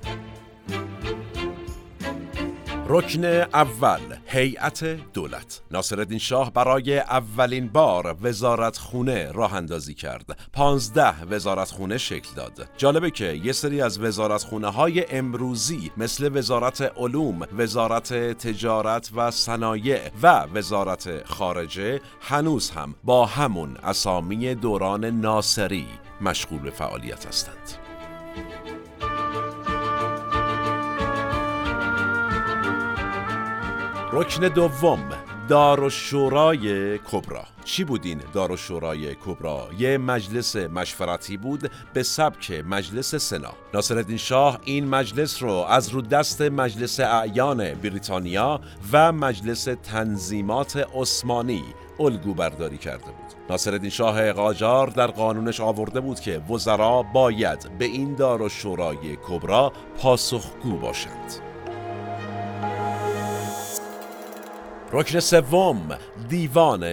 رکن 2.88 3.24
اول 3.24 4.00
هیئت 4.26 4.84
دولت. 5.12 5.62
ناصرالدین 5.70 6.18
شاه 6.18 6.52
برای 6.52 6.98
اولین 6.98 7.68
بار 7.68 8.16
وزارت 8.22 8.78
خونه 8.78 9.32
راه 9.32 9.54
اندازی 9.54 9.94
کرد. 9.94 10.38
پانزده 10.52 11.24
وزارت 11.30 11.70
خونه 11.70 11.98
شکل 11.98 12.28
داد. 12.36 12.68
جالبه 12.76 13.10
که 13.10 13.40
یه 13.44 13.52
سری 13.52 13.80
از 13.80 14.00
وزارت 14.00 14.42
خونه 14.42 14.68
های 14.68 15.16
امروزی 15.16 15.90
مثل 15.96 16.36
وزارت 16.38 16.82
علوم 16.82 17.46
وزارت 17.58 18.12
تجارت 18.14 19.10
و 19.16 19.30
صنایع 19.30 20.00
و 20.22 20.46
وزارت 20.54 21.26
خارجه 21.26 22.00
هنوز 22.20 22.70
هم 22.70 22.94
با 23.04 23.26
همون 23.26 23.76
اسامی 23.76 24.54
دوران 24.54 25.04
ناصری 25.04 25.86
مشغول 26.20 26.58
به 26.58 26.70
فعالیت 26.70 27.26
هستند. 27.26 27.85
رکن 34.12 34.48
دوم 34.48 35.08
دار 35.48 35.90
شورای 35.90 36.98
کبرا. 36.98 37.44
چی 37.64 37.84
بود 37.84 38.04
این 38.04 38.22
دار 38.32 38.56
شورای 38.56 39.14
کبرا؟ 39.14 39.68
یه 39.78 39.98
مجلس 39.98 40.56
مشورتی 40.56 41.36
بود 41.36 41.70
به 41.92 42.02
سبک 42.02 42.64
مجلس 42.68 43.14
سنا. 43.14 43.52
ناصرالدین 43.74 44.16
شاه 44.16 44.60
این 44.64 44.88
مجلس 44.88 45.42
رو 45.42 45.50
از 45.50 45.88
رو 45.88 46.02
دست 46.02 46.42
مجلس 46.42 47.00
اعیان 47.00 47.74
بریتانیا 47.74 48.60
و 48.92 49.12
مجلس 49.12 49.68
تنظیمات 49.82 50.88
عثمانی 50.94 51.64
الگو 52.00 52.34
برداری 52.34 52.78
کرده 52.78 53.04
بود. 53.04 53.50
ناصرالدین 53.50 53.90
شاه 53.90 54.32
قاجار 54.32 54.86
در 54.88 55.06
قانونش 55.06 55.60
آورده 55.60 56.00
بود 56.00 56.20
که 56.20 56.38
وزرا 56.50 57.02
باید 57.02 57.78
به 57.78 57.84
این 57.84 58.14
دار 58.14 58.42
و 58.42 58.48
شورای 58.48 59.16
کبرا 59.28 59.72
پاسخگو 59.98 60.76
باشند. 60.76 61.45
رکن 64.92 65.20
سوم 65.20 65.98
دیوان 66.28 66.84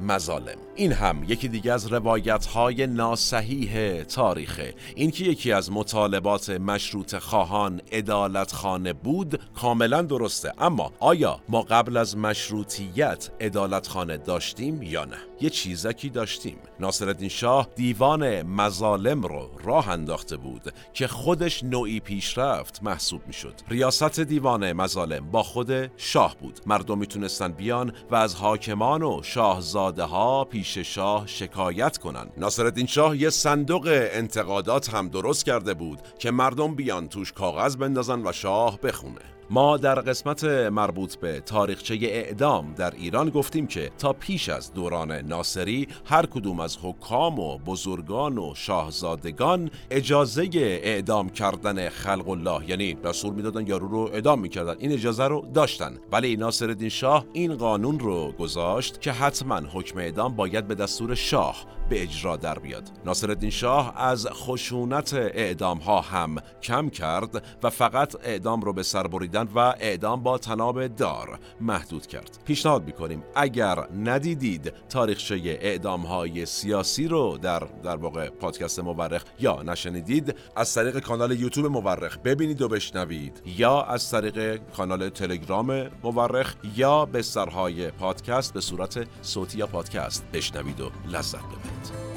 مظالم. 0.00 0.67
این 0.78 0.92
هم 0.92 1.24
یکی 1.28 1.48
دیگه 1.48 1.72
از 1.72 1.86
روایت 1.86 2.46
های 2.46 2.86
ناسحیح 2.86 4.02
تاریخه 4.02 4.74
این 4.94 5.10
که 5.10 5.24
یکی 5.24 5.52
از 5.52 5.72
مطالبات 5.72 6.50
مشروط 6.50 7.16
خواهان 7.16 7.80
ادالت 7.92 8.52
خانه 8.52 8.92
بود 8.92 9.40
کاملا 9.54 10.02
درسته. 10.02 10.52
اما 10.58 10.92
آیا 11.00 11.40
ما 11.48 11.62
قبل 11.62 11.96
از 11.96 12.16
مشروطیت 12.16 13.30
ادالت 13.40 13.88
خانه 13.88 14.16
داشتیم 14.16 14.82
یا 14.82 15.04
نه؟ 15.04 15.16
یه 15.40 15.50
چیزکی 15.50 16.08
داشتیم. 16.08 16.56
ناصرالدین 16.80 17.28
شاه 17.28 17.68
دیوان 17.76 18.42
مظالم 18.42 19.22
رو 19.22 19.50
راه 19.64 19.88
انداخته 19.88 20.36
بود 20.36 20.72
که 20.92 21.06
خودش 21.06 21.64
نوعی 21.64 22.00
پیشرفت 22.00 22.82
محسوب 22.82 23.22
می‌شد. 23.26 23.54
ریاست 23.68 24.20
دیوان 24.20 24.72
مظالم 24.72 25.30
با 25.30 25.42
خود 25.42 25.90
شاه 25.96 26.36
بود. 26.40 26.60
مردم 26.66 26.98
می‌تونستن 26.98 27.52
بیان 27.52 27.92
و 28.10 28.14
از 28.14 28.34
حاکمان 28.34 29.02
و 29.02 29.20
شاهزاده 29.22 30.02
ها 30.02 30.44
پیش 30.44 30.67
شاه 30.68 31.26
شکایت 31.26 31.98
کنن 31.98 32.26
ناصرالدین 32.36 32.86
شاه 32.86 33.16
یه 33.16 33.30
صندوق 33.30 33.88
انتقادات 34.12 34.94
هم 34.94 35.08
درست 35.08 35.44
کرده 35.44 35.74
بود 35.74 35.98
که 36.18 36.30
مردم 36.30 36.74
بیان 36.74 37.08
توش 37.08 37.32
کاغذ 37.32 37.76
بندازن 37.76 38.26
و 38.26 38.32
شاه 38.32 38.80
بخونه. 38.80 39.37
ما 39.50 39.76
در 39.76 39.94
قسمت 39.94 40.44
مربوط 40.44 41.16
به 41.16 41.40
تاریخچه 41.40 41.98
اعدام 42.02 42.74
در 42.74 42.90
ایران 42.90 43.30
گفتیم 43.30 43.66
که 43.66 43.90
تا 43.98 44.12
پیش 44.12 44.48
از 44.48 44.72
دوران 44.72 45.12
ناصری 45.12 45.88
هر 46.04 46.26
کدوم 46.26 46.60
از 46.60 46.78
حکام 46.82 47.38
و 47.38 47.58
بزرگان 47.58 48.38
و 48.38 48.54
شاهزادگان 48.54 49.70
اجازه 49.90 50.48
اعدام 50.54 51.28
کردن 51.28 51.88
خلق 51.88 52.28
الله 52.28 52.70
یعنی 52.70 52.94
دستور 52.94 53.32
می‌دادن 53.32 53.66
یارو 53.66 53.88
رو 53.88 53.98
اعدام 53.98 54.40
می‌کردن. 54.40 54.76
این 54.78 54.92
اجازه 54.92 55.24
رو 55.24 55.46
داشتن. 55.54 55.98
ولی 56.12 56.36
ناصرالدین 56.36 56.88
شاه 56.88 57.24
این 57.32 57.56
قانون 57.56 57.98
رو 57.98 58.32
گذاشت 58.32 59.00
که 59.00 59.12
حتما 59.12 59.56
حکم 59.56 59.98
اعدام 59.98 60.36
باید 60.36 60.68
به 60.68 60.74
دستور 60.74 61.14
شاه 61.14 61.56
به 61.90 62.02
اجرا 62.02 62.36
در 62.36 62.58
بیاد. 62.58 62.90
ناصرالدین 63.04 63.50
شاه 63.50 63.94
از 63.96 64.26
خشونت 64.26 65.14
اعدام 65.14 65.78
ها 65.78 66.00
هم 66.00 66.36
کم 66.62 66.88
کرد 66.88 67.42
و 67.62 67.70
فقط 67.70 68.16
اعدام 68.24 68.60
رو 68.60 68.72
به 68.72 68.82
سر 68.82 69.06
بریدن 69.06 69.37
و 69.54 69.58
اعدام 69.58 70.22
با 70.22 70.38
تناب 70.38 70.86
دار 70.86 71.38
محدود 71.60 72.06
کرد. 72.06 72.38
پیشنهاد 72.44 72.84
می‌کنیم 72.84 73.22
اگر 73.34 73.88
ندیدید 74.04 74.72
تاریخچه 74.88 75.34
اعدام 75.60 76.00
های 76.00 76.46
سیاسی 76.46 77.08
رو 77.08 77.38
در 77.42 77.62
در 77.82 77.96
واقع 77.96 78.28
پادکست 78.28 78.78
مورخ 78.80 79.24
یا 79.40 79.62
نشنیدید 79.62 80.34
از 80.56 80.74
طریق 80.74 80.98
کانال 80.98 81.40
یوتیوب 81.40 81.66
مورخ 81.66 82.18
ببینید 82.18 82.62
و 82.62 82.68
بشنوید 82.68 83.42
یا 83.46 83.82
از 83.82 84.10
طریق 84.10 84.60
کانال 84.76 85.08
تلگرام 85.08 85.88
مورخ 86.02 86.54
یا 86.76 87.04
به 87.04 87.22
سرهای 87.22 87.90
پادکست 87.90 88.54
به 88.54 88.60
صورت 88.60 89.06
صوتی 89.22 89.58
یا 89.58 89.66
پادکست 89.66 90.24
بشنوید 90.32 90.80
و 90.80 90.90
لذت 91.08 91.38
ببرید. 91.38 92.07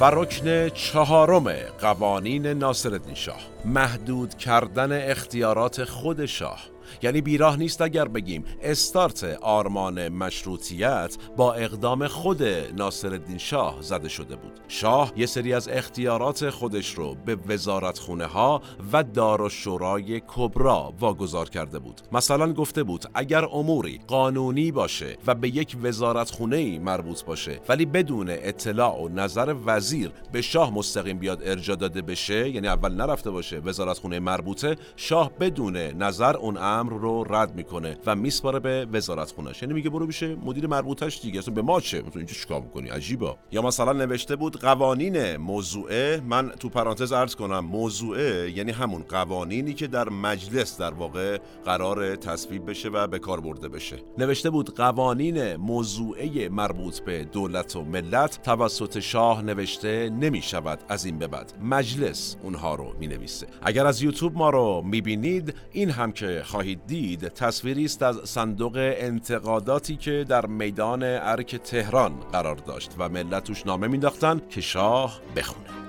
و 0.00 0.04
رکن 0.04 0.68
چهارم 0.68 1.52
قوانین 1.80 2.46
ناصرالدین 2.46 3.14
شاه. 3.14 3.40
محدود 3.64 4.34
کردن 4.34 5.10
اختیارات 5.10 5.84
خود 5.84 6.26
شاه. 6.26 6.73
یعنی 7.02 7.20
بیراه 7.20 7.56
نیست 7.56 7.80
اگر 7.80 8.08
بگیم 8.08 8.44
استارت 8.62 9.24
آرمان 9.42 10.08
مشروطیت 10.08 11.16
با 11.36 11.54
اقدام 11.54 12.06
خود 12.06 12.42
ناصرالدین 12.76 13.38
شاه 13.38 13.78
زده 13.80 14.08
شده 14.08 14.36
بود. 14.36 14.60
شاه 14.68 15.12
یه 15.16 15.26
سری 15.26 15.54
از 15.54 15.68
اختیارات 15.68 16.50
خودش 16.50 16.94
رو 16.94 17.16
به 17.26 17.36
وزارت 17.48 17.98
خونه 17.98 18.26
ها 18.26 18.62
و 18.92 19.02
دار 19.02 19.42
و 19.42 19.48
شورای 19.48 20.22
کبرا 20.26 20.94
واگذار 21.00 21.48
کرده 21.48 21.78
بود. 21.78 22.00
مثلا 22.12 22.52
گفته 22.52 22.82
بود 22.82 23.04
اگر 23.14 23.44
اموری 23.44 24.00
قانونی 24.06 24.72
باشه 24.72 25.16
و 25.26 25.34
به 25.34 25.48
یک 25.48 25.76
وزارت 25.82 26.30
خونه 26.30 26.78
مربوط 26.78 27.24
باشه 27.24 27.60
ولی 27.68 27.86
بدون 27.86 28.26
اطلاع 28.30 29.02
و 29.02 29.08
نظر 29.08 29.54
وزیر 29.66 30.12
به 30.32 30.42
شاه 30.42 30.74
مستقیم 30.74 31.18
بیاد 31.18 31.42
ارجا 31.44 31.74
داده 31.74 32.02
بشه 32.02 32.50
یعنی 32.50 32.68
اول 32.68 32.94
نرفته 32.94 33.30
باشه 33.30 33.58
وزارت 33.58 33.98
خونه 33.98 34.20
مربوطه 34.20 34.76
شاه 34.96 35.30
بدون 35.40 35.76
نظر 35.76 36.36
اون 36.36 36.56
امر 36.74 36.92
رو 36.92 37.24
رد 37.28 37.54
می‌کنه 37.54 37.96
و 38.06 38.16
میسپاره 38.16 38.58
به 38.58 38.86
وزارت 38.92 39.32
خونش 39.32 39.62
یعنی 39.62 39.74
میگه 39.74 39.90
برو 39.90 40.06
میشه 40.06 40.34
مدیر 40.34 40.66
مربوطش 40.66 41.20
دیگه. 41.20 41.38
اصلا 41.38 41.54
به 41.54 41.62
ما 41.62 41.80
چه؟ 41.80 42.02
تو 42.02 42.18
اینجا 42.18 42.34
چیکار 42.34 42.60
می‌کنی 42.60 42.88
عجیبا 42.88 43.36
یا 43.52 43.62
مثلا 43.62 43.92
نوشته 43.92 44.36
بود 44.36 44.60
قوانین 44.60 45.36
موضوعه 45.36 46.22
من 46.26 46.48
تو 46.48 46.68
پرانتز 46.68 47.12
عرض 47.12 47.34
کنم 47.34 47.58
موضوعه 47.58 48.50
یعنی 48.50 48.72
همون 48.72 49.02
قوانینی 49.08 49.74
که 49.74 49.86
در 49.86 50.08
مجلس 50.08 50.78
در 50.78 50.90
واقع 50.90 51.38
قرار 51.64 52.16
تصویب 52.16 52.70
بشه 52.70 52.88
و 52.88 53.06
به 53.06 53.18
کار 53.18 53.40
برده 53.40 53.68
بشه. 53.68 53.96
نوشته 54.18 54.50
بود 54.50 54.74
قوانین 54.74 55.56
موضوعه 55.56 56.48
مربوط 56.48 57.00
به 57.00 57.24
دولت 57.24 57.76
و 57.76 57.84
ملت 57.84 58.42
توسط 58.42 59.00
شاه 59.00 59.42
نوشته 59.42 60.10
نمی 60.10 60.42
شود 60.42 60.78
از 60.88 61.04
این 61.04 61.18
به 61.18 61.26
بعد 61.26 61.52
مجلس 61.62 62.36
اونها 62.42 62.74
رو 62.74 62.92
می 62.98 63.06
نویسه 63.06 63.46
اگر 63.62 63.86
از 63.86 64.02
یوتیوب 64.02 64.36
ما 64.36 64.50
رو 64.50 64.82
می 64.82 65.00
بینید 65.00 65.54
این 65.72 65.90
هم 65.90 66.12
که 66.12 66.42
خواهید 66.64 66.86
دید 66.86 67.28
تصویری 67.28 67.84
است 67.84 68.02
از 68.02 68.20
صندوق 68.24 68.72
انتقاداتی 68.76 69.96
که 69.96 70.24
در 70.28 70.46
میدان 70.46 71.02
ارک 71.02 71.56
تهران 71.56 72.20
قرار 72.32 72.56
داشت 72.56 72.90
و 72.98 73.08
ملت 73.08 73.44
توش 73.44 73.66
نامه 73.66 73.86
مینداختن 73.86 74.40
که 74.50 74.60
شاه 74.60 75.20
بخونه. 75.36 75.83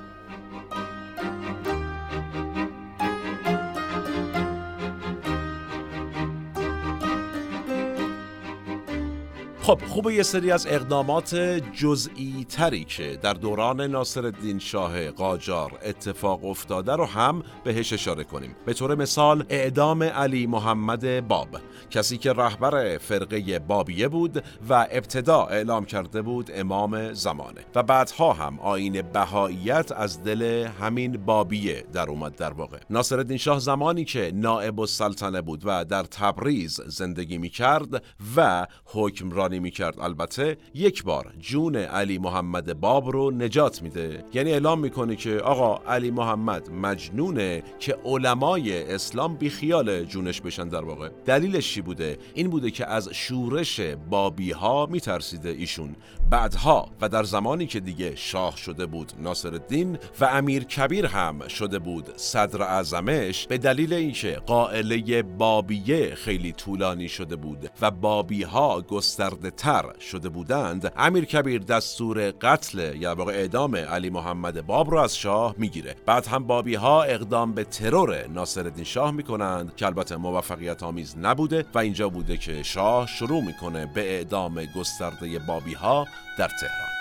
خب 9.65 9.81
خوب 9.87 10.09
یه 10.09 10.23
سری 10.23 10.51
از 10.51 10.67
اقدامات 10.67 11.35
جزئی 11.73 12.45
تری 12.49 12.83
که 12.83 13.19
در 13.21 13.33
دوران 13.33 13.81
ناصرالدین 13.81 14.59
شاه 14.59 15.11
قاجار 15.11 15.79
اتفاق 15.85 16.45
افتاده 16.45 16.95
رو 16.95 17.05
هم 17.05 17.43
بهش 17.63 17.93
اشاره 17.93 18.23
کنیم. 18.23 18.55
به 18.65 18.73
طور 18.73 18.95
مثال 18.95 19.45
اعدام 19.49 20.03
علی 20.03 20.47
محمد 20.47 21.27
باب. 21.27 21.47
کسی 21.89 22.17
که 22.17 22.33
رهبر 22.33 22.97
فرقه 22.97 23.59
بابیه 23.59 24.07
بود 24.07 24.43
و 24.69 24.87
ابتدا 24.91 25.45
اعلام 25.45 25.85
کرده 25.85 26.21
بود 26.21 26.51
امام 26.53 27.13
زمانه. 27.13 27.61
و 27.75 27.83
بعدها 27.83 28.33
هم 28.33 28.59
آین 28.59 29.01
بهاییت 29.01 29.91
از 29.91 30.23
دل 30.23 30.67
همین 30.81 31.17
بابیه 31.25 31.85
در 31.93 32.09
اومد 32.09 32.35
در 32.35 32.53
واقع. 32.53 32.77
ناصرالدین 32.89 33.37
شاه 33.37 33.59
زمانی 33.59 34.05
که 34.05 34.31
نائب 34.35 34.79
السلطنه 34.79 35.41
بود 35.41 35.61
و 35.65 35.85
در 35.85 36.03
تبریز 36.03 36.81
زندگی 36.87 37.37
می 37.37 37.49
کرد 37.49 38.03
و 38.35 38.67
حکمرانی 38.85 39.54
می 39.59 39.71
کرد 39.71 39.99
البته 39.99 40.57
یک 40.73 41.03
بار 41.03 41.33
جون 41.39 41.75
علی 41.75 42.17
محمد 42.17 42.79
باب 42.79 43.11
رو 43.11 43.31
نجات 43.31 43.81
میده. 43.81 44.23
یعنی 44.33 44.51
اعلام 44.51 44.79
می‌کنه 44.79 45.15
که 45.15 45.37
آقا 45.37 45.91
علی 45.91 46.11
محمد 46.11 46.69
مجنونه 46.71 47.63
که 47.79 47.97
علمای 48.05 48.93
اسلام 48.93 49.35
بیخیال 49.35 50.03
جونش 50.03 50.41
بشن 50.41 50.67
در 50.67 50.85
واقع. 50.85 51.09
دلیلش 51.25 51.73
چی 51.73 51.81
بوده؟ 51.81 52.17
این 52.33 52.49
بوده 52.49 52.71
که 52.71 52.85
از 52.85 53.09
شورش 53.11 53.81
بابی 54.09 54.51
ها 54.51 54.85
میترسیده 54.85 55.49
ایشون. 55.49 55.95
بعدها 56.29 56.89
و 57.01 57.09
در 57.09 57.23
زمانی 57.23 57.67
که 57.67 57.79
دیگه 57.79 58.15
شاه 58.15 58.57
شده 58.57 58.85
بود 58.85 59.11
ناصر 59.19 59.53
الدین 59.53 59.97
و 60.19 60.25
امیر 60.25 60.63
کبیر 60.63 61.05
هم 61.05 61.47
شده 61.47 61.79
بود 61.79 62.17
صدر 62.17 62.61
اعظمش 62.61 63.47
به 63.47 63.57
دلیل 63.57 63.93
اینکه 63.93 64.41
قائله 64.45 65.23
بابیه 65.23 66.15
خیلی 66.15 66.51
طولانی 66.51 67.09
شده 67.09 67.35
بود 67.35 67.69
و 67.81 67.91
بابی 67.91 68.43
ها 68.43 68.81
گسترده 68.81 69.44
تر 69.49 69.99
شده 69.99 70.29
بودند 70.29 70.93
امیر 70.97 71.25
کبیر 71.25 71.61
دستور 71.61 72.31
قتل 72.31 72.95
یا 72.95 73.15
واقع 73.15 73.31
اعدام 73.31 73.75
علی 73.75 74.09
محمد 74.09 74.65
باب 74.65 74.91
رو 74.91 74.97
از 74.97 75.17
شاه 75.17 75.55
می‌گیره. 75.57 75.95
بعد 76.05 76.27
هم 76.27 76.47
بابی 76.47 76.75
ها 76.75 77.03
اقدام 77.03 77.53
به 77.53 77.63
ترور 77.63 78.27
ناصرالدین 78.27 78.83
شاه 78.83 79.11
می‌کنند 79.11 79.75
که 79.75 79.85
البته 79.85 80.15
موفقیت 80.15 80.83
آمیز 80.83 81.17
نبوده 81.17 81.65
و 81.73 81.79
اینجا 81.79 82.09
بوده 82.09 82.37
که 82.37 82.63
شاه 82.63 83.07
شروع 83.07 83.43
می‌کنه 83.43 83.85
به 83.95 84.15
اعدام 84.15 84.65
گسترده 84.75 85.39
بابی 85.39 85.73
ها 85.73 86.07
در 86.37 86.47
تهران. 86.47 86.95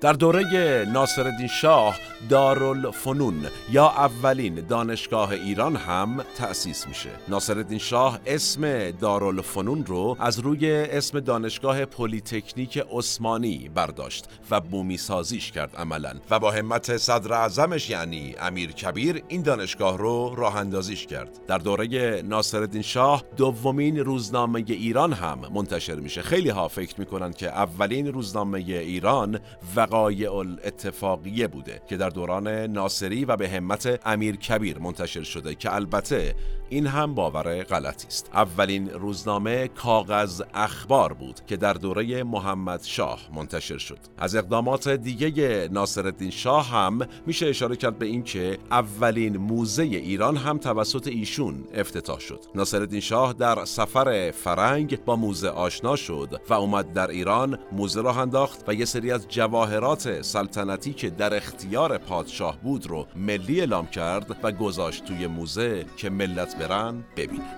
در 0.00 0.12
دوره 0.12 0.84
ناصرالدین 0.92 1.46
شاه 1.46 1.96
دارالفنون 2.28 3.46
یا 3.70 3.88
اولین 3.88 4.54
دانشگاه 4.54 5.30
ایران 5.30 5.76
هم 5.76 6.24
تأسیس 6.36 6.88
میشه. 6.88 7.10
ناصرالدین 7.28 7.78
شاه 7.78 8.20
اسم 8.26 8.90
دارالفنون 8.90 9.84
رو 9.86 10.16
از 10.20 10.38
روی 10.38 10.72
اسم 10.72 11.20
دانشگاه 11.20 11.84
پلیتکنیک 11.84 12.84
عثمانی 12.92 13.70
برداشت 13.74 14.24
و 14.50 14.60
بومی 14.60 14.96
سازیش 14.96 15.52
کرد 15.52 15.76
عملا 15.76 16.12
و 16.30 16.38
با 16.38 16.50
همت 16.50 16.96
صدر 16.96 17.32
اعظمش 17.32 17.90
یعنی 17.90 18.34
امیر 18.40 18.72
کبیر 18.72 19.22
این 19.28 19.42
دانشگاه 19.42 19.98
رو 19.98 20.34
راه 20.34 20.56
اندازیش 20.56 21.06
کرد. 21.06 21.28
در 21.46 21.58
دوره 21.58 22.22
ناصرالدین 22.22 22.82
شاه 22.82 23.24
دومین 23.36 23.98
روزنامه 23.98 24.64
ایران 24.66 25.12
هم 25.12 25.40
منتشر 25.54 25.94
میشه. 25.94 26.22
خیلی 26.22 26.48
ها 26.48 26.68
فکر 26.68 26.94
می‌کنن 27.00 27.32
که 27.32 27.48
اولین 27.48 28.12
روزنامه 28.12 28.58
ایران 28.58 29.40
وقایع 29.76 30.34
الاتفاقیه 30.34 31.48
بوده 31.48 31.82
که 31.88 31.96
در 31.96 32.09
دوران 32.10 32.48
ناصری 32.48 33.24
و 33.24 33.36
به 33.36 33.48
همت 33.48 34.00
امیر 34.06 34.36
کبیر 34.36 34.78
منتشر 34.78 35.22
شده 35.22 35.54
که 35.54 35.74
البته 35.74 36.34
این 36.72 36.86
هم 36.86 37.14
باور 37.14 37.62
غلطی 37.62 38.06
است. 38.06 38.30
اولین 38.34 38.90
روزنامه 38.90 39.68
کاغذ 39.68 40.42
اخبار 40.54 41.12
بود 41.12 41.40
که 41.46 41.56
در 41.56 41.72
دوره 41.72 42.22
محمد 42.22 42.82
شاه 42.82 43.20
منتشر 43.34 43.78
شد. 43.78 43.98
از 44.18 44.34
اقدامات 44.34 44.88
دیگه 44.88 45.68
ناصرالدین 45.72 46.30
شاه 46.30 46.68
هم 46.68 46.98
میشه 47.26 47.46
اشاره 47.46 47.76
کرد 47.76 47.98
به 47.98 48.06
اینکه 48.06 48.58
اولین 48.70 49.36
موزه 49.36 49.82
ایران 49.82 50.36
هم 50.36 50.58
توسط 50.58 51.06
ایشون 51.06 51.64
افتتاح 51.74 52.18
شد. 52.18 52.40
ناصرالدین 52.54 53.00
شاه 53.00 53.32
در 53.32 53.64
سفر 53.64 54.30
فرنگ 54.30 55.04
با 55.04 55.16
موزه 55.16 55.48
آشنا 55.48 55.96
شد 55.96 56.40
و 56.48 56.54
اومد 56.54 56.92
در 56.92 57.10
ایران 57.10 57.58
موزه 57.72 58.02
راه 58.02 58.18
انداخت 58.18 58.68
و 58.68 58.74
یه 58.74 58.84
سری 58.84 59.12
از 59.12 59.28
جواهرات 59.28 60.22
سلطنتی 60.22 60.92
که 60.92 61.10
در 61.10 61.36
اختیار 61.36 61.98
پادشاه 61.98 62.58
بود 62.62 62.86
رو 62.86 63.06
ملی 63.16 63.60
اعلام 63.60 63.86
کرد 63.86 64.36
و 64.42 64.52
گذاشت 64.52 65.04
توی 65.04 65.26
موزه 65.26 65.84
که 65.96 66.10
ملت 66.10 66.59
برن 66.60 67.04
ببینن. 67.16 67.56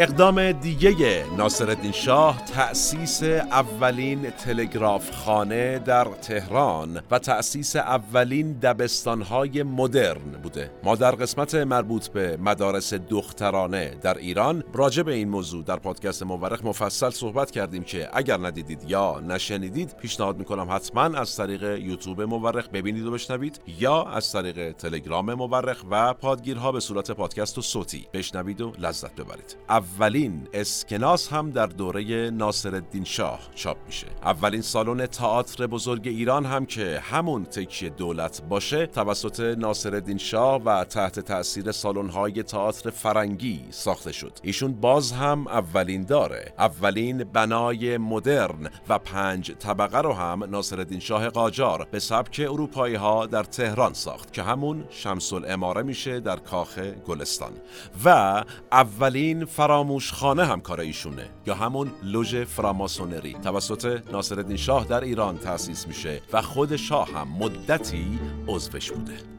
اقدام 0.00 0.52
دیگه 0.52 1.24
ناصرالدین 1.36 1.92
شاه 1.92 2.44
تأسیس 2.44 3.22
اولین 3.22 4.30
تلگراف 4.30 5.10
خانه 5.10 5.78
در 5.78 6.04
تهران 6.04 7.00
و 7.10 7.18
تأسیس 7.18 7.76
اولین 7.76 8.52
دبستانهای 8.52 9.62
مدرن 9.62 10.40
بوده. 10.42 10.70
ما 10.84 10.96
در 10.96 11.10
قسمت 11.10 11.54
مربوط 11.54 12.08
به 12.08 12.36
مدارس 12.36 12.94
دخترانه 12.94 13.94
در 14.02 14.18
ایران 14.18 14.64
راجع 14.74 15.02
به 15.02 15.14
این 15.14 15.28
موضوع 15.28 15.64
در 15.64 15.76
پادکست 15.76 16.22
مورخ 16.22 16.64
مفصل 16.64 17.10
صحبت 17.10 17.50
کردیم 17.50 17.82
که 17.82 18.08
اگر 18.12 18.36
ندیدید 18.36 18.90
یا 18.90 19.20
نشنیدید 19.20 19.96
پیشنهاد 19.96 20.38
می‌کنم 20.38 20.66
حتما 20.70 21.18
از 21.18 21.36
طریق 21.36 21.62
یوتیوب 21.62 22.22
مورخ 22.22 22.68
ببینید 22.68 23.06
و 23.06 23.10
بشنوید 23.10 23.60
یا 23.78 24.02
از 24.02 24.32
طریق 24.32 24.72
تلگرام 24.72 25.34
مورخ 25.34 25.84
و 25.90 26.14
پادگیرها 26.14 26.72
به 26.72 26.80
صورت 26.80 27.10
پادکست 27.10 27.58
و 27.58 27.62
صوتی 27.62 28.06
بشنوید 28.12 28.60
و 28.60 28.72
لذت 28.78 29.14
ببرید. 29.14 29.56
اولین 29.96 30.48
اسکناس 30.54 31.28
هم 31.28 31.50
در 31.50 31.66
دوره 31.66 32.30
ناصرالدین 32.30 33.04
شاه 33.04 33.40
چاپ 33.54 33.76
میشه. 33.86 34.06
اولین 34.22 34.62
سالن 34.62 35.06
تئاتر 35.06 35.66
بزرگ 35.66 36.08
ایران 36.08 36.44
هم 36.44 36.66
که 36.66 37.00
همون 37.02 37.44
تکیه 37.44 37.88
دولت 37.88 38.42
باشه 38.48 38.86
توسط 38.86 39.40
ناصرالدین 39.40 40.18
شاه 40.18 40.62
و 40.62 40.84
تحت 40.84 41.20
تاثیر 41.20 41.72
سالن‌های 41.72 42.42
تئاتر 42.42 42.90
فرنگی 42.90 43.64
ساخته 43.70 44.12
شد. 44.12 44.32
ایشون 44.42 44.72
باز 44.72 45.12
هم 45.12 45.46
اولین 45.46 46.04
داره. 46.04 46.52
اولین 46.58 47.24
بنای 47.24 47.98
مدرن 47.98 48.70
و 48.88 48.98
پنج 48.98 49.52
طبقه 49.52 49.98
رو 49.98 50.12
هم 50.12 50.44
ناصرالدین 50.44 51.00
شاه 51.00 51.28
قاجار 51.28 51.88
به 51.90 51.98
سبک 51.98 52.40
اروپایی 52.44 52.94
ها 52.94 53.26
در 53.26 53.42
تهران 53.42 53.92
ساخت 53.92 54.32
که 54.32 54.42
همون 54.42 54.84
شمس 54.90 55.32
الاماره 55.32 55.82
میشه 55.82 56.20
در 56.20 56.36
کاخ 56.36 56.78
گلستان. 56.78 57.52
و 58.04 58.44
اولین 58.72 59.44
فراموش 59.44 59.77
خانه 60.12 60.44
هم 60.44 60.60
کار 60.60 60.80
ایشونه 60.80 61.30
یا 61.46 61.54
همون 61.54 61.90
لوژ 62.02 62.36
فراماسونری. 62.36 63.32
توسط 63.32 64.02
ناصرالدین 64.12 64.56
شاه 64.56 64.84
در 64.84 65.00
ایران 65.00 65.38
تأسیس 65.38 65.86
میشه 65.86 66.22
و 66.32 66.42
خود 66.42 66.76
شاه 66.76 67.08
هم 67.12 67.28
مدتی 67.28 68.18
عضوش 68.48 68.90
بوده. 68.92 69.37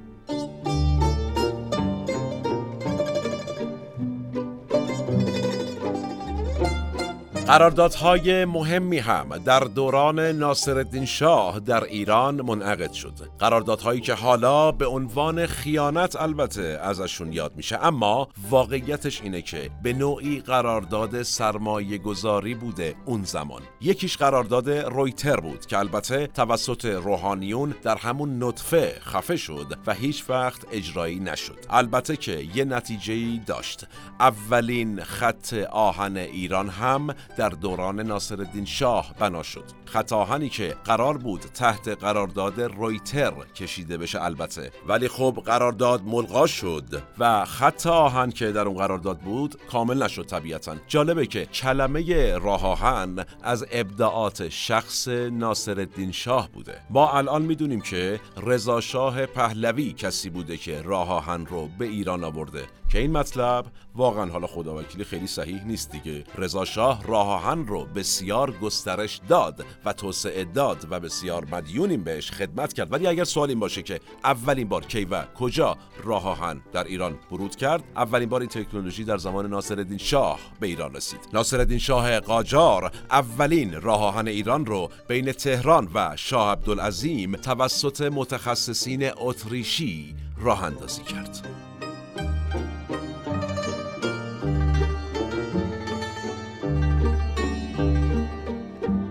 قراردادهای 7.49 8.45
مهمی 8.45 8.97
هم 8.97 9.37
در 9.37 9.59
دوران 9.59 10.19
ناصرالدین 10.19 11.05
شاه 11.05 11.59
در 11.59 11.83
ایران 11.83 12.41
منعقد 12.41 12.91
شد. 12.91 13.13
قراردادهایی 13.39 14.01
که 14.01 14.13
حالا 14.13 14.71
به 14.71 14.85
عنوان 14.85 15.45
خیانت 15.45 16.15
البته 16.15 16.79
ازشون 16.81 17.33
یاد 17.33 17.55
میشه 17.55 17.85
اما 17.85 18.27
واقعیتش 18.49 19.21
اینه 19.21 19.41
که 19.41 19.69
به 19.83 19.93
نوعی 19.93 20.39
قرارداد 20.39 21.23
سرمایه 21.23 21.97
گذاری 21.97 22.55
بوده 22.55 22.95
اون 23.05 23.23
زمان. 23.23 23.61
یکیش 23.81 24.17
قرارداد 24.17 24.69
رویتر 24.69 25.39
بود 25.39 25.65
که 25.65 25.77
البته 25.77 26.27
توسط 26.27 26.85
روحانیون 26.85 27.75
در 27.83 27.97
همون 27.97 28.43
نطفه 28.43 28.95
خفه 29.01 29.37
شد 29.37 29.77
و 29.87 29.93
هیچ 29.93 30.23
وقت 30.29 30.65
اجرایی 30.71 31.19
نشد. 31.19 31.65
البته 31.69 32.17
که 32.17 32.47
یه 32.55 32.65
نتیجه 32.65 33.39
داشت. 33.45 33.85
اولین 34.19 35.03
خط 35.03 35.53
آهن 35.71 36.17
ایران 36.17 36.69
هم 36.69 37.15
در 37.39 37.49
دوران 37.49 37.99
ناصرالدین 37.99 38.65
شاه 38.65 39.13
بنا 39.19 39.43
شد. 39.43 39.63
خط 39.89 40.13
آهنی 40.13 40.49
که 40.49 40.75
قرار 40.85 41.17
بود 41.17 41.41
تحت 41.41 41.87
قرارداد 41.87 42.61
رویتر 42.61 43.33
کشیده 43.55 43.97
بشه 43.97 44.23
البته. 44.23 44.71
ولی 44.87 45.07
خب 45.07 45.41
قرارداد 45.45 46.01
ملغا 46.03 46.47
شد 46.47 47.03
و 47.19 47.45
خط 47.45 47.87
آهن 47.87 48.31
که 48.31 48.51
در 48.51 48.67
اون 48.67 48.77
قرارداد 48.77 49.19
بود 49.19 49.55
کامل 49.71 50.03
نشد 50.03 50.25
طبیعتا. 50.25 50.75
جالبه 50.87 51.25
که 51.25 51.45
کلمه 51.45 52.37
راه 52.37 52.65
آهن 52.65 53.25
از 53.43 53.65
ابداعات 53.71 54.49
شخص 54.49 55.07
ناصرالدین 55.07 56.11
شاه 56.11 56.49
بوده. 56.53 56.81
ما 56.89 57.11
الان 57.11 57.41
می‌دونیم 57.41 57.81
که 57.81 58.19
رضا 58.43 58.81
شاه 58.81 59.25
پهلوی 59.25 59.93
کسی 59.93 60.29
بوده 60.29 60.57
که 60.57 60.81
راه 60.81 61.11
آهن 61.11 61.45
رو 61.45 61.69
به 61.79 61.85
ایران 61.85 62.23
آورده. 62.23 62.63
که 62.91 62.99
این 62.99 63.11
مطلب 63.11 63.65
واقعا 63.95 64.31
حالا 64.31 64.47
خداوکیلی 64.47 65.03
خیلی 65.03 65.27
صحیح 65.27 65.63
نیست 65.63 65.91
دیگه. 65.91 66.23
رضا 66.37 66.65
شاه 66.65 67.03
راه 67.07 67.27
آهن 67.27 67.67
رو 67.67 67.85
بسیار 67.85 68.51
گسترش 68.51 69.21
داد 69.29 69.65
و 69.85 69.93
توسعه 69.93 70.43
داد 70.43 70.87
و 70.89 70.99
بسیار 70.99 71.45
مدیونیم 71.51 72.03
بهش 72.03 72.31
خدمت 72.31 72.73
کرد. 72.73 72.93
ولی 72.93 73.07
اگر 73.07 73.23
سوال 73.23 73.49
این 73.49 73.59
باشه 73.59 73.81
که 73.81 73.99
اولین 74.23 74.67
بار 74.67 74.85
کی 74.85 75.05
و 75.05 75.23
کجا 75.23 75.77
راه 76.03 76.27
آهن 76.27 76.61
در 76.71 76.83
ایران 76.83 77.19
ورود 77.31 77.55
کرد 77.55 77.83
اولین 77.95 78.29
بار 78.29 78.41
این 78.41 78.49
تکنولوژی 78.49 79.03
در 79.03 79.17
زمان 79.17 79.47
ناصرالدین 79.47 79.97
شاه 79.97 80.39
به 80.59 80.67
ایران 80.67 80.95
رسید. 80.95 81.19
ناصرالدین 81.33 81.77
شاه 81.77 82.19
قاجار 82.19 82.91
اولین 83.11 83.81
راه 83.81 84.03
آهن 84.03 84.27
ایران 84.27 84.65
رو 84.65 84.89
بین 85.07 85.31
تهران 85.31 85.89
و 85.93 86.13
شاه 86.15 86.51
عبدالعظیم 86.51 87.35
توسط 87.35 88.01
متخصصین 88.01 89.11
اتریشی 89.17 90.15
راه 90.37 90.63
اندازی 90.63 91.03
کرد. 91.03 91.68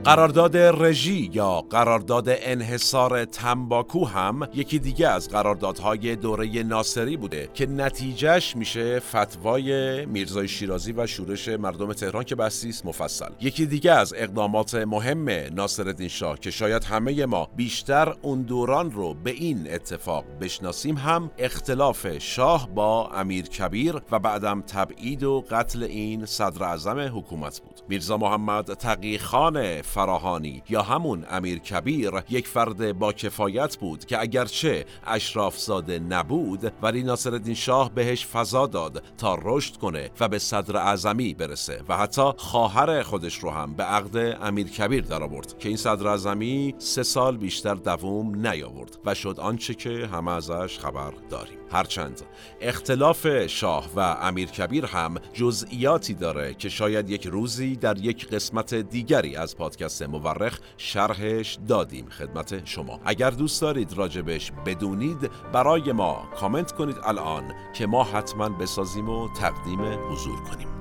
قرارداد 0.09 0.57
رژی 0.57 1.31
یا 1.33 1.61
قرارداد 1.61 2.25
انحصار 2.29 3.25
تنباکو 3.25 4.05
هم 4.05 4.49
یکی 4.55 4.79
دیگه 4.79 5.09
از 5.09 5.29
قراردادهای 5.29 6.17
دوره 6.17 6.63
ناصری 6.63 7.17
بوده 7.17 7.49
که 7.55 7.67
نتیجهش 7.67 8.57
میشه 8.57 9.01
فتوای 9.01 10.07
میرزای 10.07 10.49
شیرازی 10.49 10.93
و 10.93 11.07
شورش 11.07 11.49
مردم 11.49 11.93
تهران 11.93 12.25
که 12.25 12.35
بسیس 12.35 12.87
مفصل. 12.87 13.29
یکی 13.41 13.67
دیگه 13.67 13.93
از 13.93 14.15
اقدامات 14.17 14.75
مهم 14.75 15.29
ناصرالدین 15.55 16.09
شاه 16.09 16.39
که 16.39 16.51
شاید 16.51 16.85
همه 16.85 17.27
ما 17.27 17.49
بیشتر 17.57 18.15
اون 18.23 18.43
دوران 18.43 18.91
رو 18.91 19.15
به 19.15 19.31
این 19.31 19.75
اتفاق 19.75 20.25
بشناسیم 20.41 20.97
هم 20.97 21.31
اختلاف 21.39 22.19
شاه 22.19 22.69
با 22.75 23.09
امیر 23.09 23.45
کبیر 23.45 23.95
و 24.11 24.19
بعدم 24.19 24.61
تبعید 24.61 25.23
و 25.23 25.45
قتل 25.51 25.83
این 25.83 26.27
صدر 26.27 26.65
اعظم 26.65 27.19
حکومت 27.19 27.61
بود. 27.61 27.81
میرزا 27.89 28.17
محمد 28.17 28.75
تقی 28.75 29.19
خان 29.19 29.83
فراهانی 29.99 30.63
یا 30.69 30.83
همون 30.83 31.25
امیر 31.31 31.59
کبیر 31.59 32.11
یک 32.29 32.49
فرد 32.49 32.99
با 32.99 33.13
کفایت 33.13 33.77
بود 33.77 34.05
که 34.05 34.21
اگرچه 34.21 34.85
اشراف 35.07 35.59
زاده 35.59 35.99
نبود 35.99 36.73
ولی 36.83 37.03
ناصرالدین 37.03 37.55
شاه 37.55 37.95
بهش 37.95 38.27
فضا 38.27 38.67
داد 38.67 39.03
تا 39.19 39.39
رشد 39.43 39.77
کنه 39.77 40.11
و 40.21 40.29
به 40.29 40.39
صدر 40.39 40.77
اعظمی 40.77 41.35
برسه 41.35 41.83
و 41.89 41.97
حتی 41.97 42.33
خواهر 42.37 43.03
خودش 43.03 43.39
رو 43.39 43.51
هم 43.51 43.75
به 43.75 43.83
عقد 43.83 44.39
امیر 44.43 44.69
کبیر 44.69 45.05
در 45.05 45.23
آورد 45.23 45.59
که 45.59 45.69
این 45.69 45.77
صدر 45.79 46.09
اعظمی 46.09 46.75
سه 46.79 47.03
سال 47.03 47.37
بیشتر 47.37 47.75
دووم 47.75 48.47
نیاورد 48.47 48.99
و 49.05 49.15
شد 49.15 49.41
آنچه 49.41 49.75
که 49.75 50.09
همه 50.13 50.31
ازش 50.31 50.79
خبر 50.79 51.13
داریم. 51.31 51.59
هرچند 51.73 52.21
اختلاف 52.61 53.47
شاه 53.47 53.89
و 53.97 54.01
امیر 54.01 54.49
کبیر 54.49 54.87
هم 54.87 55.15
جزئیاتی 55.33 56.15
داره 56.15 56.55
که 56.55 56.69
شاید 56.69 57.11
یک 57.11 57.27
روزی 57.27 57.77
در 57.77 57.99
یک 57.99 58.29
قسمت 58.29 58.75
دیگری 58.75 59.37
از 59.37 59.57
پادکست 59.57 59.88
مورخ 60.03 60.59
شرحش 60.77 61.59
دادیم 61.69 62.09
خدمت 62.09 62.67
شما. 62.67 63.01
اگر 63.05 63.31
دوست 63.31 63.63
دارید 63.63 63.93
راجبش 63.93 64.53
بدونید 64.67 65.31
برای 65.53 65.93
ما 65.93 66.29
کامنت 66.41 66.73
کنید 66.73 66.97
الان 67.05 67.55
که 67.75 67.87
ما 67.87 68.05
حتما 68.05 68.49
بسازیم 68.49 69.09
و 69.09 69.29
تقدیم 69.35 69.81
حضور 70.13 70.41
کنیم. 70.41 70.78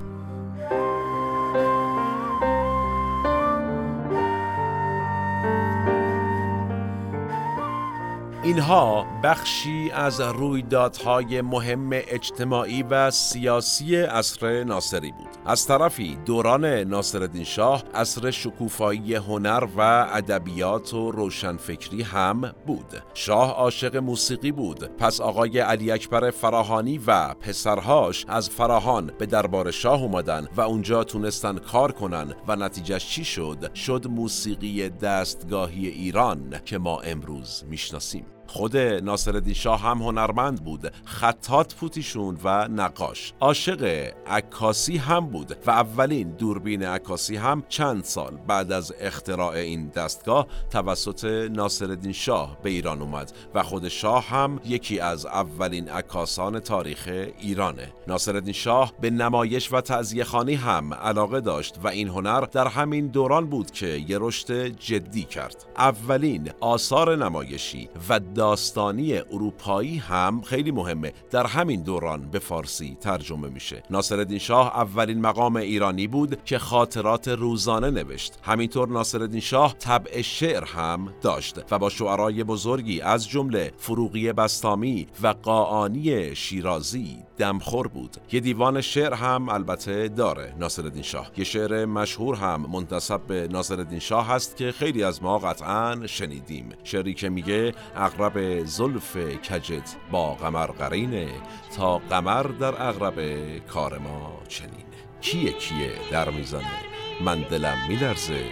اینها 8.48 9.06
بخشی 9.22 9.90
از 9.90 10.20
رویدادهای 10.20 11.40
مهم 11.40 11.90
اجتماعی 11.92 12.82
و 12.82 13.10
سیاسی 13.10 13.96
عصر 13.96 14.64
ناصری 14.64 15.12
بود. 15.12 15.28
از 15.46 15.66
طرفی 15.66 16.18
دوران 16.26 16.64
ناصرالدین 16.64 17.44
شاه 17.44 17.84
عصر 17.94 18.30
شکوفایی 18.30 19.14
هنر 19.14 19.66
و 19.76 19.80
ادبیات 20.12 20.94
و 20.94 21.10
روشنفکری 21.10 22.02
هم 22.02 22.52
بود. 22.66 23.02
شاه 23.14 23.50
عاشق 23.50 23.96
موسیقی 23.96 24.52
بود. 24.52 24.84
پس 24.84 25.20
آقای 25.20 25.58
علی 25.58 25.90
اکبر 25.90 26.30
فراهانی 26.30 27.00
و 27.06 27.34
پسرهاش 27.34 28.24
از 28.28 28.50
فراهان 28.50 29.12
به 29.18 29.26
دربار 29.26 29.70
شاه 29.70 30.02
اومدن 30.02 30.48
و 30.56 30.60
اونجا 30.60 31.04
تونستن 31.04 31.58
کار 31.58 31.92
کنن 31.92 32.34
و 32.48 32.56
نتیجهش 32.56 33.06
چی 33.06 33.24
شد؟ 33.24 33.74
شد 33.74 34.06
موسیقی 34.10 34.88
دستگاهی 34.88 35.88
ایران 35.88 36.60
که 36.64 36.78
ما 36.78 37.00
امروز 37.00 37.64
می‌شناسیم. 37.68 38.37
خود 38.48 38.76
ناصرالدین 38.76 39.54
شاه 39.54 39.80
هم 39.80 39.98
هنرمند 39.98 40.64
بود 40.64 40.92
خطات 41.04 41.74
پوتیشون 41.74 42.38
و 42.44 42.68
نقاش. 42.68 43.32
عاشق 43.40 44.12
عکاسی 44.26 44.96
هم 44.96 45.26
بود 45.26 45.56
و 45.66 45.70
اولین 45.70 46.30
دوربین 46.30 46.82
عکاسی 46.82 47.36
هم 47.36 47.62
چند 47.68 48.04
سال 48.04 48.38
بعد 48.46 48.72
از 48.72 48.94
اختراع 49.00 49.52
این 49.52 49.88
دستگاه 49.88 50.46
توسط 50.70 51.24
ناصرالدین 51.52 52.12
شاه 52.12 52.58
به 52.62 52.70
ایران 52.70 53.02
اومد 53.02 53.32
و 53.54 53.62
خود 53.62 53.88
شاه 53.88 54.28
هم 54.28 54.60
یکی 54.64 55.00
از 55.00 55.26
اولین 55.26 55.88
عکاسان 55.88 56.60
تاریخ 56.60 57.08
ایرانه. 57.38 57.92
ناصرالدین 58.06 58.52
شاه 58.52 58.92
به 59.00 59.10
نمایش 59.10 59.72
و 59.72 59.80
تعذیه 59.80 60.24
خانی 60.24 60.54
هم 60.54 60.94
علاقه 60.94 61.40
داشت 61.40 61.78
و 61.82 61.88
این 61.88 62.08
هنر 62.08 62.40
در 62.40 62.68
همین 62.68 63.06
دوران 63.06 63.46
بود 63.46 63.70
که 63.70 63.86
یه 63.86 64.18
رشد 64.20 64.66
جدی 64.66 65.22
کرد. 65.22 65.64
اولین 65.76 66.50
آثار 66.60 67.16
نمایشی 67.16 67.88
و 68.08 68.20
داستانی 68.38 69.14
اروپایی 69.18 69.96
هم 69.96 70.40
خیلی 70.40 70.70
مهمه. 70.70 71.12
در 71.30 71.46
همین 71.46 71.82
دوران 71.82 72.30
به 72.30 72.38
فارسی 72.38 72.96
ترجمه 73.00 73.48
میشه. 73.48 73.82
ناصرالدین 73.90 74.38
شاه 74.38 74.76
اولین 74.76 75.20
مقام 75.20 75.56
ایرانی 75.56 76.06
بود 76.06 76.44
که 76.44 76.58
خاطرات 76.58 77.28
روزانه 77.28 77.90
نوشت. 77.90 78.38
همینطور 78.42 78.88
ناصرالدین 78.88 79.40
شاه 79.40 79.74
طبع 79.78 80.22
شعر 80.22 80.64
هم 80.64 81.14
داشت 81.22 81.72
و 81.72 81.78
با 81.78 81.88
شعرای 81.88 82.44
بزرگی 82.44 83.00
از 83.00 83.28
جمله 83.28 83.72
فروغی 83.76 84.32
بستامی 84.32 85.06
و 85.22 85.34
قاعانی 85.42 86.34
شیرازی 86.34 87.27
دمخور 87.38 87.88
بود. 87.88 88.16
یه 88.32 88.40
دیوان 88.40 88.80
شعر 88.80 89.14
هم 89.14 89.48
البته 89.48 90.08
داره 90.08 90.54
ناصرالدین 90.58 91.02
شاه. 91.02 91.30
یه 91.36 91.44
شعر 91.44 91.84
مشهور 91.84 92.36
هم 92.36 92.66
منتصب 92.72 93.20
به 93.20 93.48
ناصرالدین 93.50 93.98
شاه 93.98 94.26
هست 94.28 94.56
که 94.56 94.72
خیلی 94.72 95.02
از 95.02 95.22
ما 95.22 95.38
قطعا 95.38 96.06
شنیدیم. 96.06 96.68
شعری 96.84 97.14
که 97.14 97.28
میگه 97.28 97.74
اغرب 97.96 98.64
زلف 98.64 99.16
کجت 99.16 99.96
با 100.10 100.34
قمر 100.34 100.66
قرینه 100.66 101.28
تا 101.76 101.98
قمر 101.98 102.42
در 102.42 102.88
اغرب 102.88 103.18
کار 103.66 103.98
ما 103.98 104.40
چنینه. 104.48 104.98
کیه 105.20 105.52
کیه 105.52 105.92
در 106.10 106.30
می‌زنه؟ 106.30 106.78
من 107.24 107.42
دلم 107.50 107.76
میلرزه 107.88 108.44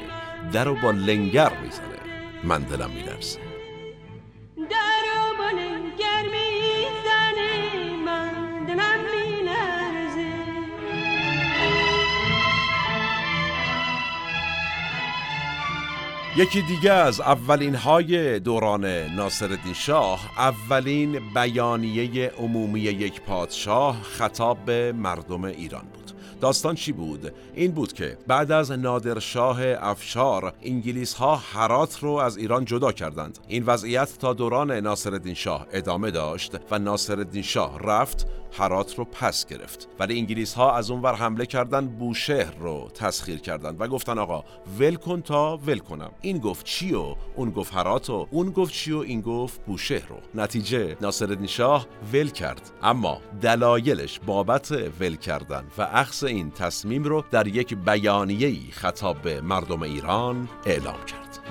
در 0.52 0.68
و 0.68 0.76
با 0.82 0.90
لنگر 0.90 1.52
می‌زنه. 1.62 1.98
من 2.44 2.62
دلم 2.62 2.90
میلرزه. 2.90 3.45
یکی 16.38 16.62
دیگه 16.62 16.92
از 16.92 17.20
اولین 17.20 17.74
های 17.74 18.40
دوران 18.40 18.84
ناصرالدین 18.86 19.72
شاه 19.72 20.30
اولین 20.38 21.32
بیانیه 21.34 22.30
عمومی 22.38 22.80
یک 22.80 23.20
پادشاه 23.20 24.02
خطاب 24.02 24.64
به 24.64 24.92
مردم 24.92 25.44
ایران 25.44 25.84
بود. 25.94 26.05
داستان 26.40 26.74
چی 26.74 26.92
بود؟ 26.92 27.32
این 27.54 27.72
بود 27.72 27.92
که 27.92 28.18
بعد 28.26 28.52
از 28.52 28.72
نادرشاه 28.72 29.58
افشار 29.62 30.52
انگلیس 30.62 31.14
ها 31.14 31.36
هرات 31.36 31.98
رو 31.98 32.10
از 32.10 32.36
ایران 32.36 32.64
جدا 32.64 32.92
کردند. 32.92 33.38
این 33.48 33.64
وضعیت 33.64 34.18
تا 34.18 34.32
دوران 34.32 34.72
ناصرالدین 34.72 35.34
شاه 35.34 35.66
ادامه 35.72 36.10
داشت 36.10 36.56
و 36.70 36.78
ناصرالدین 36.78 37.42
شاه 37.42 37.78
رفت 37.78 38.26
هرات 38.52 38.94
رو 38.94 39.04
پس 39.04 39.46
گرفت. 39.46 39.88
ولی 39.98 40.18
انگلیس 40.18 40.54
ها 40.54 40.76
از 40.76 40.90
اونور 40.90 41.14
حمله 41.14 41.46
کردن 41.46 41.86
بوشهر 41.86 42.54
رو 42.60 42.90
تسخیر 42.94 43.38
کردند 43.38 43.80
و 43.80 43.86
گفتن 43.88 44.18
آقا 44.18 44.44
ول 44.78 44.94
کن 44.94 45.20
تا 45.20 45.56
ول 45.56 45.78
کنم. 45.78 46.10
این 46.20 46.38
گفت 46.38 46.66
چی 46.66 46.94
و 46.94 47.14
اون 47.36 47.50
گفت 47.50 47.74
هرات 47.74 48.10
و 48.10 48.26
اون 48.30 48.50
گفت 48.50 48.72
چی 48.72 48.92
و 48.92 48.98
این 48.98 49.20
گفت 49.20 49.64
بوشهر 49.66 50.08
رو. 50.08 50.16
نتیجه 50.42 50.96
ناصرالدین 51.00 51.46
شاه 51.46 51.86
ول 52.12 52.28
کرد. 52.28 52.70
اما 52.82 53.20
دلایلش 53.42 54.20
بابت 54.26 54.72
ول 55.00 55.16
کردن 55.16 55.64
و 55.78 55.82
اخذ 55.82 56.24
این 56.26 56.50
تصمیم 56.50 57.04
رو 57.04 57.24
در 57.30 57.46
یک 57.46 57.74
بیانیه‌ای 57.74 58.60
خطاب 58.70 59.22
به 59.22 59.40
مردم 59.40 59.82
ایران 59.82 60.48
اعلام 60.66 61.04
کرد. 61.06 61.45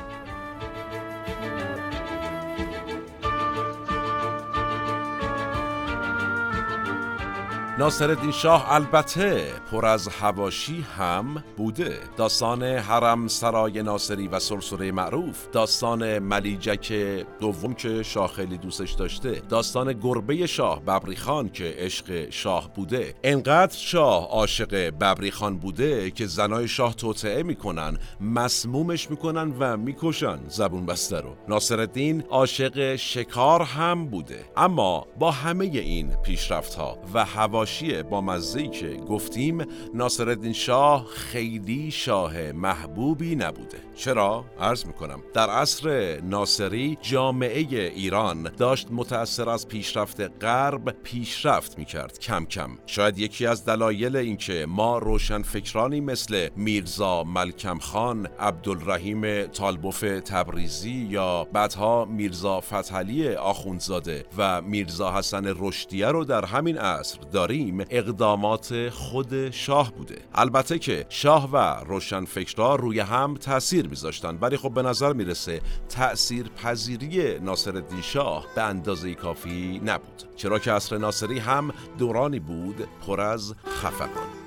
ناصرالدین 7.78 8.32
شاه 8.32 8.74
البته 8.74 9.54
پر 9.72 9.86
از 9.86 10.08
هواشی 10.08 10.86
هم 10.98 11.44
بوده. 11.58 12.00
داستان 12.18 12.64
حرم 12.64 13.28
سرای 13.28 13.84
ناصری 13.84 14.28
و 14.28 14.40
سرسره 14.40 14.92
معروف. 14.92 15.48
داستان 15.52 16.20
ملیجک 16.20 16.94
دوم 17.40 17.74
که 17.74 18.04
شاه 18.04 18.28
خیلی 18.34 18.58
دوستش 18.58 18.92
داشته. 18.92 19.42
داستان 19.50 19.94
گربه 19.94 20.48
شاه 20.48 20.82
ببری 20.82 21.16
خان 21.16 21.50
که 21.50 21.76
عشق 21.78 22.30
شاه 22.30 22.74
بوده. 22.74 23.14
انقدر 23.24 23.78
شاه 23.78 24.28
عاشق 24.28 24.90
ببری 24.90 25.32
خان 25.32 25.58
بوده 25.58 26.12
که 26.12 26.26
زنای 26.26 26.68
شاه 26.68 26.96
توطعه 26.96 27.44
می‌کنن 27.44 27.98
مسمومش 28.22 29.10
می‌کنن 29.10 29.54
و 29.60 29.78
می‌کشن 29.78 30.40
زبون 30.48 30.86
بسته 30.86 31.20
رو. 31.20 31.36
ناصرالدین 31.48 32.24
عاشق 32.30 32.96
شکار 32.96 33.62
هم 33.62 34.06
بوده. 34.06 34.46
اما 34.58 35.08
با 35.20 35.32
همه 35.32 35.66
این 35.66 36.16
پیشرفت 36.16 36.76
ها 36.76 36.98
و 37.14 37.26
هوا 37.26 37.65
با 38.10 38.22
مزهی 38.22 38.68
که 38.68 38.88
گفتیم 38.88 39.66
ناصرالدین 39.94 40.54
شاه 40.54 41.06
خیلی 41.06 41.92
شاه 41.92 42.52
محبوبی 42.52 43.36
نبوده. 43.36 43.78
چرا؟ 43.96 44.46
عرض 44.60 44.86
می‌کنم. 44.86 45.22
در 45.34 45.50
عصر 45.50 46.20
ناصری 46.22 46.98
جامعه 47.02 47.60
ایران 47.96 48.52
داشت 48.58 48.88
متأثر 48.92 49.50
از 49.50 49.68
پیشرفت 49.68 50.44
غرب 50.44 50.90
پیشرفت 51.04 51.78
می‌کرد 51.78 52.20
کم 52.20 52.46
کم. 52.46 52.70
شاید 52.86 53.20
یکی 53.20 53.46
از 53.46 53.66
دلایل 53.66 54.16
اینکه 54.16 54.66
ما 54.70 54.98
روشن 54.98 55.42
فکرانی 55.42 56.02
مثل 56.02 56.50
میرزا 56.56 57.24
ملکم 57.24 57.80
خان 57.80 58.28
عبدالرحیم 58.40 59.46
طالبوف 59.46 60.00
تبریزی 60.02 61.08
یا 61.10 61.44
بعدها 61.44 62.06
میرزا 62.06 62.62
فتحعلی 62.62 63.36
آخوندزاده 63.36 64.26
و 64.38 64.62
میرزا 64.62 65.18
حسن 65.18 65.54
رشدیه 65.58 66.08
رو 66.08 66.26
در 66.26 66.46
همین 66.46 66.78
عصر 66.78 67.20
داریم 67.32 67.55
اقدامات 67.90 68.90
خود 68.90 69.50
شاه 69.50 69.92
بوده. 69.92 70.18
البته 70.34 70.80
که 70.80 71.06
شاه 71.10 71.50
و 71.52 71.58
روشنفکرها 71.86 72.76
روی 72.76 73.00
هم 73.00 73.36
تاثیر 73.36 73.88
میذاشتن 73.88 74.38
ولی 74.42 74.58
خب 74.58 74.74
به 74.74 74.82
نظر 74.82 75.14
می‌رسه 75.14 75.62
تأثیر 75.90 76.50
پذیری 76.50 77.40
ناصرالدین 77.40 78.02
شاه 78.02 78.46
به 78.56 78.62
اندازه 78.62 79.14
کافی 79.14 79.82
نبود. 79.86 80.24
چرا 80.36 80.60
که 80.60 80.72
عصر 80.72 80.98
ناصری 80.98 81.40
هم 81.40 81.72
دورانی 81.98 82.40
بود 82.40 82.88
پر 83.08 83.22
از 83.22 83.54
خفقان. 83.68 84.45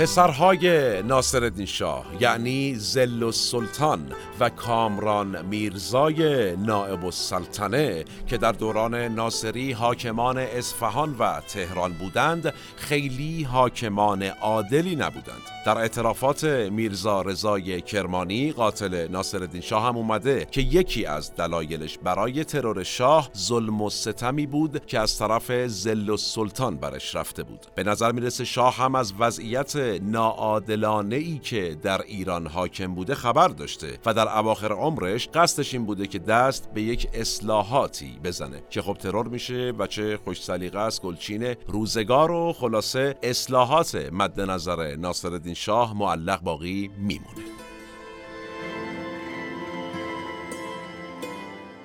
پسرهای 0.00 1.02
ناصرالدین 1.02 1.66
شاه 1.66 2.06
یعنی 2.20 2.74
زل 2.74 3.22
السلطان 3.24 4.12
و 4.40 4.48
کامران 4.48 5.46
میرزای 5.46 6.56
نائب 6.56 7.04
السلطنه 7.04 8.04
که 8.26 8.38
در 8.38 8.52
دوران 8.52 8.94
ناصری 8.94 9.72
حاکمان 9.72 10.38
اصفهان 10.38 11.16
و 11.18 11.40
تهران 11.40 11.92
بودند 11.92 12.54
خیلی 12.76 13.42
حاکمان 13.42 14.22
عادلی 14.22 14.96
نبودند. 14.96 15.42
در 15.66 15.78
اعترافات 15.78 16.44
میرزا 16.44 17.22
رضای 17.22 17.80
کرمانی 17.80 18.52
قاتل 18.52 19.08
ناصرالدین 19.08 19.60
شاه 19.60 19.86
هم 19.86 19.96
اومده 19.96 20.46
که 20.50 20.60
یکی 20.60 21.06
از 21.06 21.36
دلایلش 21.36 21.98
برای 21.98 22.44
ترور 22.44 22.82
شاه 22.82 23.30
ظلم 23.36 23.82
و 23.82 23.90
ستمی 23.90 24.46
بود 24.46 24.86
که 24.86 24.98
از 24.98 25.18
طرف 25.18 25.52
زل 25.66 26.10
السلطان 26.10 26.76
برش 26.76 27.14
رفته 27.14 27.42
بود. 27.42 27.66
به 27.74 27.84
نظر 27.84 28.12
می‌رسه 28.12 28.44
شاه 28.44 28.76
هم 28.76 28.94
از 28.94 29.12
وضعیت 29.18 29.89
ناعادلانه 29.98 31.16
ای 31.16 31.38
که 31.38 31.76
در 31.82 32.02
ایران 32.02 32.46
حاکم 32.46 32.94
بوده 32.94 33.14
خبر 33.14 33.48
داشته 33.48 33.98
و 34.06 34.14
در 34.14 34.38
اواخر 34.38 34.72
عمرش 34.72 35.28
قصدش 35.28 35.74
این 35.74 35.86
بوده 35.86 36.06
که 36.06 36.18
دست 36.18 36.72
به 36.74 36.82
یک 36.82 37.08
اصلاحاتی 37.14 38.18
بزنه 38.24 38.62
که 38.70 38.82
خب 38.82 38.94
ترور 38.94 39.28
میشه 39.28 39.72
و 39.78 39.86
چه 39.86 40.18
خوش 40.24 40.42
سلیقه 40.42 40.78
است 40.78 41.02
گلچین 41.02 41.54
روزگار 41.66 42.30
و 42.30 42.52
خلاصه 42.52 43.14
اصلاحات 43.22 44.08
مد 44.12 44.40
نظر 44.40 44.96
ناصرالدین 44.96 45.54
شاه 45.54 45.96
معلق 45.96 46.40
باقی 46.40 46.90
میمونه. 46.98 47.59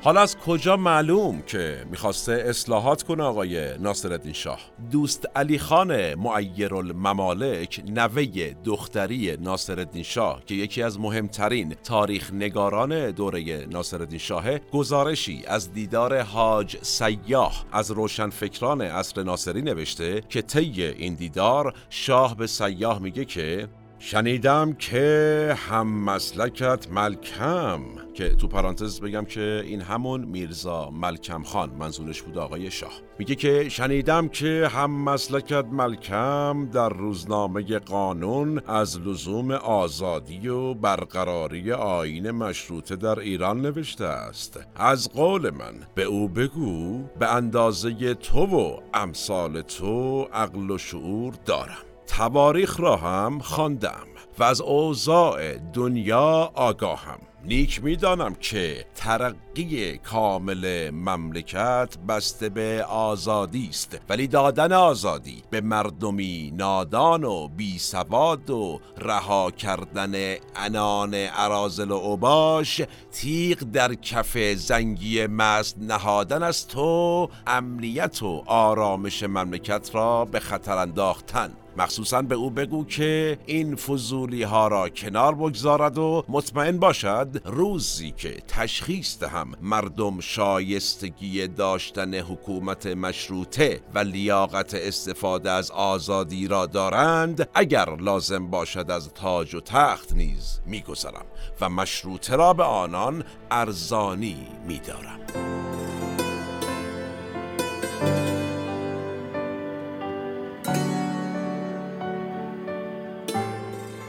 حالا 0.05 0.21
از 0.21 0.37
کجا 0.37 0.77
معلوم 0.77 1.41
که 1.41 1.85
می‌خواسته 1.91 2.43
اصلاحات 2.47 3.03
کنه 3.03 3.23
آقای 3.23 3.77
ناصرالدین 3.77 4.33
شاه؟ 4.33 4.59
دوست 4.91 5.25
علی 5.35 5.59
خان 5.59 6.15
معیر 6.15 6.75
الممالک 6.75 7.83
نوه 7.87 8.25
دختری 8.63 9.37
ناصرالدین 9.37 10.03
شاه 10.03 10.45
که 10.45 10.55
یکی 10.55 10.83
از 10.83 10.99
مهمترین 10.99 11.75
تاریخ 11.83 12.33
نگاران 12.33 13.11
دوره 13.11 13.65
ناصرالدین 13.65 14.19
شاه 14.19 14.57
گزارشی 14.57 15.43
از 15.47 15.73
دیدار 15.73 16.21
حاج 16.21 16.77
سیاه 16.81 17.65
از 17.71 17.91
روشنفکران 17.91 18.81
عصر 18.81 19.23
ناصری 19.23 19.61
نوشته 19.61 20.21
که 20.29 20.41
طی 20.41 20.83
این 20.83 21.15
دیدار 21.15 21.73
شاه 21.89 22.37
به 22.37 22.47
سیاه 22.47 22.99
میگه 22.99 23.25
که 23.25 23.67
شنیدم 23.99 24.73
که 24.73 25.55
هم 25.69 25.87
مسلکت 25.87 26.87
ملکم 26.91 28.04
که 28.15 28.29
تو 28.29 28.47
پرانتز 28.47 29.01
بگم 29.01 29.25
که 29.25 29.63
این 29.65 29.81
همون 29.81 30.25
میرزا 30.25 30.89
ملکم 30.89 31.43
خان 31.43 31.69
منظورش 31.69 32.21
بود 32.21 32.37
آقای 32.37 32.71
شاه. 32.71 32.91
میگه 33.19 33.35
که 33.35 33.69
شنیدم 33.69 34.27
که 34.27 34.69
هم 34.71 34.91
مسلکت 34.91 35.65
ملکم 35.65 36.69
در 36.73 36.89
روزنامه 36.89 37.79
قانون 37.79 38.59
از 38.67 38.99
لزوم 38.99 39.51
آزادی 39.51 40.47
و 40.47 40.73
برقراری 40.73 41.71
آین 41.71 42.31
مشروطه 42.31 42.95
در 42.95 43.19
ایران 43.19 43.61
نوشته 43.61 44.05
است. 44.05 44.59
از 44.75 45.09
قول 45.09 45.49
من 45.49 45.73
به 45.95 46.03
او 46.03 46.29
بگو 46.29 47.03
به 47.19 47.33
اندازه 47.35 48.13
تو 48.13 48.45
و 48.45 48.77
امثال 48.93 49.61
تو 49.61 50.21
عقل 50.33 50.71
و 50.71 50.77
شعور 50.77 51.33
دارم. 51.45 51.85
تواریخ 52.07 52.79
را 52.79 52.95
هم 52.95 53.39
خواندم 53.39 54.07
و 54.39 54.43
از 54.43 54.61
اوضاع 54.61 55.57
دنیا 55.57 56.51
آگاهم. 56.55 57.19
نیک 57.47 57.83
می‌دانم 57.83 58.35
که 58.35 58.85
ترقی 58.95 59.97
کامل 59.97 60.89
مملکت 60.89 61.97
بسته 62.07 62.49
به 62.49 62.85
آزادی 62.89 63.67
است 63.69 63.97
ولی 64.09 64.27
دادن 64.27 64.73
آزادی 64.73 65.43
به 65.49 65.61
مردمی 65.61 66.53
نادان 66.57 67.23
و 67.23 67.47
بی 67.47 67.79
سواد 67.79 68.49
و 68.49 68.79
رها 68.97 69.51
کردن 69.51 70.35
انان 70.55 71.13
عرازل 71.13 71.91
و 71.91 71.95
اوباش 71.95 72.81
تیغ 73.11 73.57
در 73.57 73.93
کف 73.93 74.37
زنگی 74.37 75.27
مست 75.27 75.77
نهادن 75.77 76.43
از 76.43 76.67
تو 76.67 77.29
امنیت 77.47 78.23
و 78.23 78.43
آرامش 78.45 79.23
مملکت 79.23 79.89
را 79.93 80.25
به 80.25 80.39
خطر 80.39 80.77
انداختن. 80.77 81.51
مخصوصا 81.77 82.21
به 82.21 82.35
او 82.35 82.49
بگو 82.49 82.85
که 82.85 83.37
این 83.45 83.75
فضولی 83.75 84.43
ها 84.43 84.67
را 84.67 84.89
کنار 84.89 85.35
بگذارد 85.35 85.97
و 85.97 86.23
مطمئن 86.29 86.77
باشد 86.77 87.41
روزی 87.45 88.11
که 88.11 88.37
تشخیص 88.47 89.19
دهم 89.19 89.51
مردم 89.61 90.19
شایستگی 90.19 91.47
داشتن 91.47 92.13
حکومت 92.13 92.87
مشروطه 92.87 93.81
و 93.93 93.99
لیاقت 93.99 94.73
استفاده 94.73 95.51
از 95.51 95.71
آزادی 95.71 96.47
را 96.47 96.65
دارند 96.65 97.49
اگر 97.53 97.95
لازم 97.95 98.47
باشد 98.47 98.91
از 98.91 99.13
تاج 99.13 99.55
و 99.55 99.61
تخت 99.61 100.13
نیز 100.13 100.59
میگذرم 100.65 101.25
و 101.61 101.69
مشروطه 101.69 102.35
را 102.35 102.53
به 102.53 102.63
آنان 102.63 103.23
ارزانی 103.51 104.47
میدارم. 104.67 105.19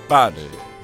بله 0.08 0.32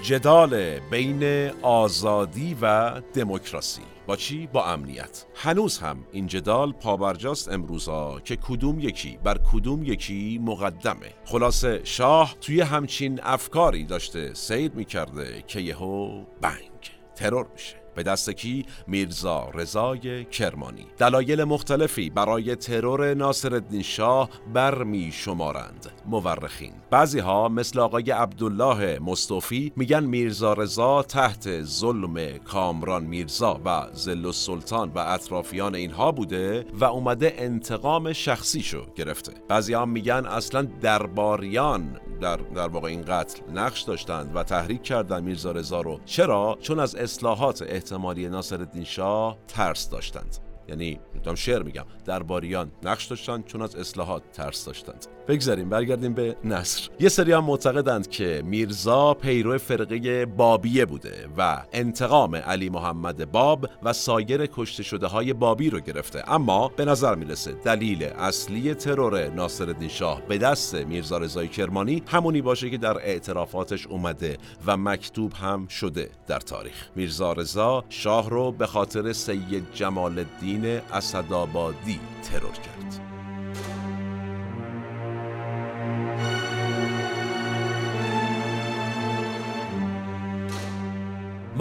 جدال 0.03 0.81
بین 0.81 1.51
آزادی 1.63 2.57
و 2.63 2.91
دموکراسی. 3.15 3.83
با 4.07 4.17
چی؟ 4.17 4.47
با 4.47 4.67
امنیت. 4.67 5.25
هنوز 5.35 5.79
هم 5.79 6.05
این 6.13 6.27
جدال 6.27 6.73
پابرجاست 6.73 7.49
امروزا 7.53 8.21
که 8.21 8.37
کدوم 8.37 8.81
یکی 8.81 9.19
بر 9.25 9.39
کدوم 9.53 9.85
یکی 9.85 10.41
مقدمه. 10.45 11.15
خلاصه 11.25 11.81
شاه 11.85 12.37
توی 12.41 12.61
همچین 12.61 13.21
افکاری 13.23 13.85
داشته 13.85 14.35
سید 14.35 14.75
می‌کرده 14.75 15.45
که 15.47 15.61
یهو 15.61 16.25
بنگ 16.41 16.91
ترور 17.15 17.47
میشه. 17.53 17.82
به 17.95 18.03
دست 18.03 18.31
کی؟ 18.31 18.67
میرزا 18.87 19.51
رضای 19.55 20.25
کرمانی. 20.25 20.87
دلایل 20.99 21.45
مختلفی 21.45 22.11
برای 22.11 22.57
ترور 22.57 23.15
ناصرالدین 23.15 23.83
شاه 23.83 24.31
برمی 24.53 25.13
شمارند. 25.13 25.87
مورخین. 26.07 26.73
بعضی 26.91 27.19
ها 27.19 27.49
مثل 27.49 27.79
آقای 27.79 28.11
عبدالله 28.11 28.99
مصطفی 28.99 29.73
میگن 29.77 30.05
میرزا 30.05 30.53
رضا 30.53 31.03
تحت 31.03 31.63
ظلم 31.63 32.39
کامران 32.39 33.05
میرزا 33.05 33.61
و 33.65 33.87
زل 33.93 34.27
السلطان 34.27 34.93
و 34.95 34.99
اطرافیان 34.99 35.75
اینها 35.75 36.13
بوده 36.13 36.67
و 36.73 36.85
اومده 36.85 37.35
انتقام 37.37 38.13
شخصیشو 38.13 38.87
گرفته. 38.95 39.33
بعضی 39.49 39.73
ها 39.73 39.85
میگن 39.85 40.27
اصلا 40.27 40.63
درباریان 40.63 42.01
در 42.21 42.37
در 42.37 42.69
واقع 42.69 42.89
این 42.89 43.03
قتل 43.03 43.43
نقش 43.53 43.83
داشتند 43.83 44.37
و 44.37 44.43
تحریک 44.43 44.83
کردن 44.83 45.25
میرزا 45.25 45.53
رضا 45.53 45.81
رو. 45.81 46.01
چرا؟ 46.05 46.59
چون 46.61 46.79
از 46.81 46.97
اصلاحات 46.97 47.63
احتمالی 47.83 48.29
ناصرالدین 48.29 48.85
شاه 48.85 49.39
ترس 49.49 49.91
داشتند. 49.91 50.37
یعنی 50.69 51.01
می‌تونم 51.15 51.37
شعر 51.37 51.63
میگم 51.63 51.85
درباریان 52.05 52.73
نقش 52.83 53.05
داشتن 53.05 53.43
چون 53.43 53.63
از 53.63 53.77
اصلاحات 53.77 54.23
ترس 54.33 54.65
داشتند. 54.65 55.07
بگذاریم 55.29 55.69
برگردیم 55.69 56.13
به 56.13 56.37
نصر. 56.45 56.89
یه 57.01 57.09
سری 57.09 57.33
هم 57.33 57.45
معتقدند 57.45 58.09
که 58.09 58.43
میرزا 58.45 59.15
پیرو 59.15 59.59
فرقه 59.59 60.27
بابیه 60.27 60.85
بوده 60.85 61.29
و 61.39 61.63
انتقام 61.73 62.37
علی 62.37 62.69
محمد 62.69 63.33
باب 63.33 63.67
و 63.83 63.93
سایر 63.93 64.47
کشته 64.47 64.83
شده 64.83 65.07
های 65.07 65.33
بابی 65.33 65.71
رو 65.71 65.81
گرفته. 65.81 66.33
اما 66.33 66.69
به 66.69 66.85
نظر 66.85 67.15
می‌رسه 67.15 67.53
دلیل 67.53 68.05
اصلی 68.05 68.75
ترور 68.75 69.29
ناصرالدین 69.29 69.89
شاه 69.89 70.23
به 70.29 70.39
دست 70.39 70.75
میرزا 70.75 71.19
رضای 71.19 71.49
کرمانی 71.49 72.03
همونی 72.07 72.43
باشه 72.43 72.71
که 72.71 72.79
در 72.79 72.97
اعترافاتش 72.99 73.87
اومده 73.87 74.39
و 74.67 74.77
مکتوب 74.77 75.33
هم 75.33 75.67
شده 75.67 76.11
در 76.27 76.41
تاریخ. 76.41 76.89
میرزا 76.97 77.33
رضا 77.33 77.85
شاه 77.89 78.31
رو 78.31 78.53
به 78.53 78.67
خاطر 78.67 79.13
سید 79.13 79.67
جمال 79.75 80.19
الدین 80.19 80.81
اسدآبادی 80.93 82.01
ترور 82.23 82.53
کرد. 82.53 83.12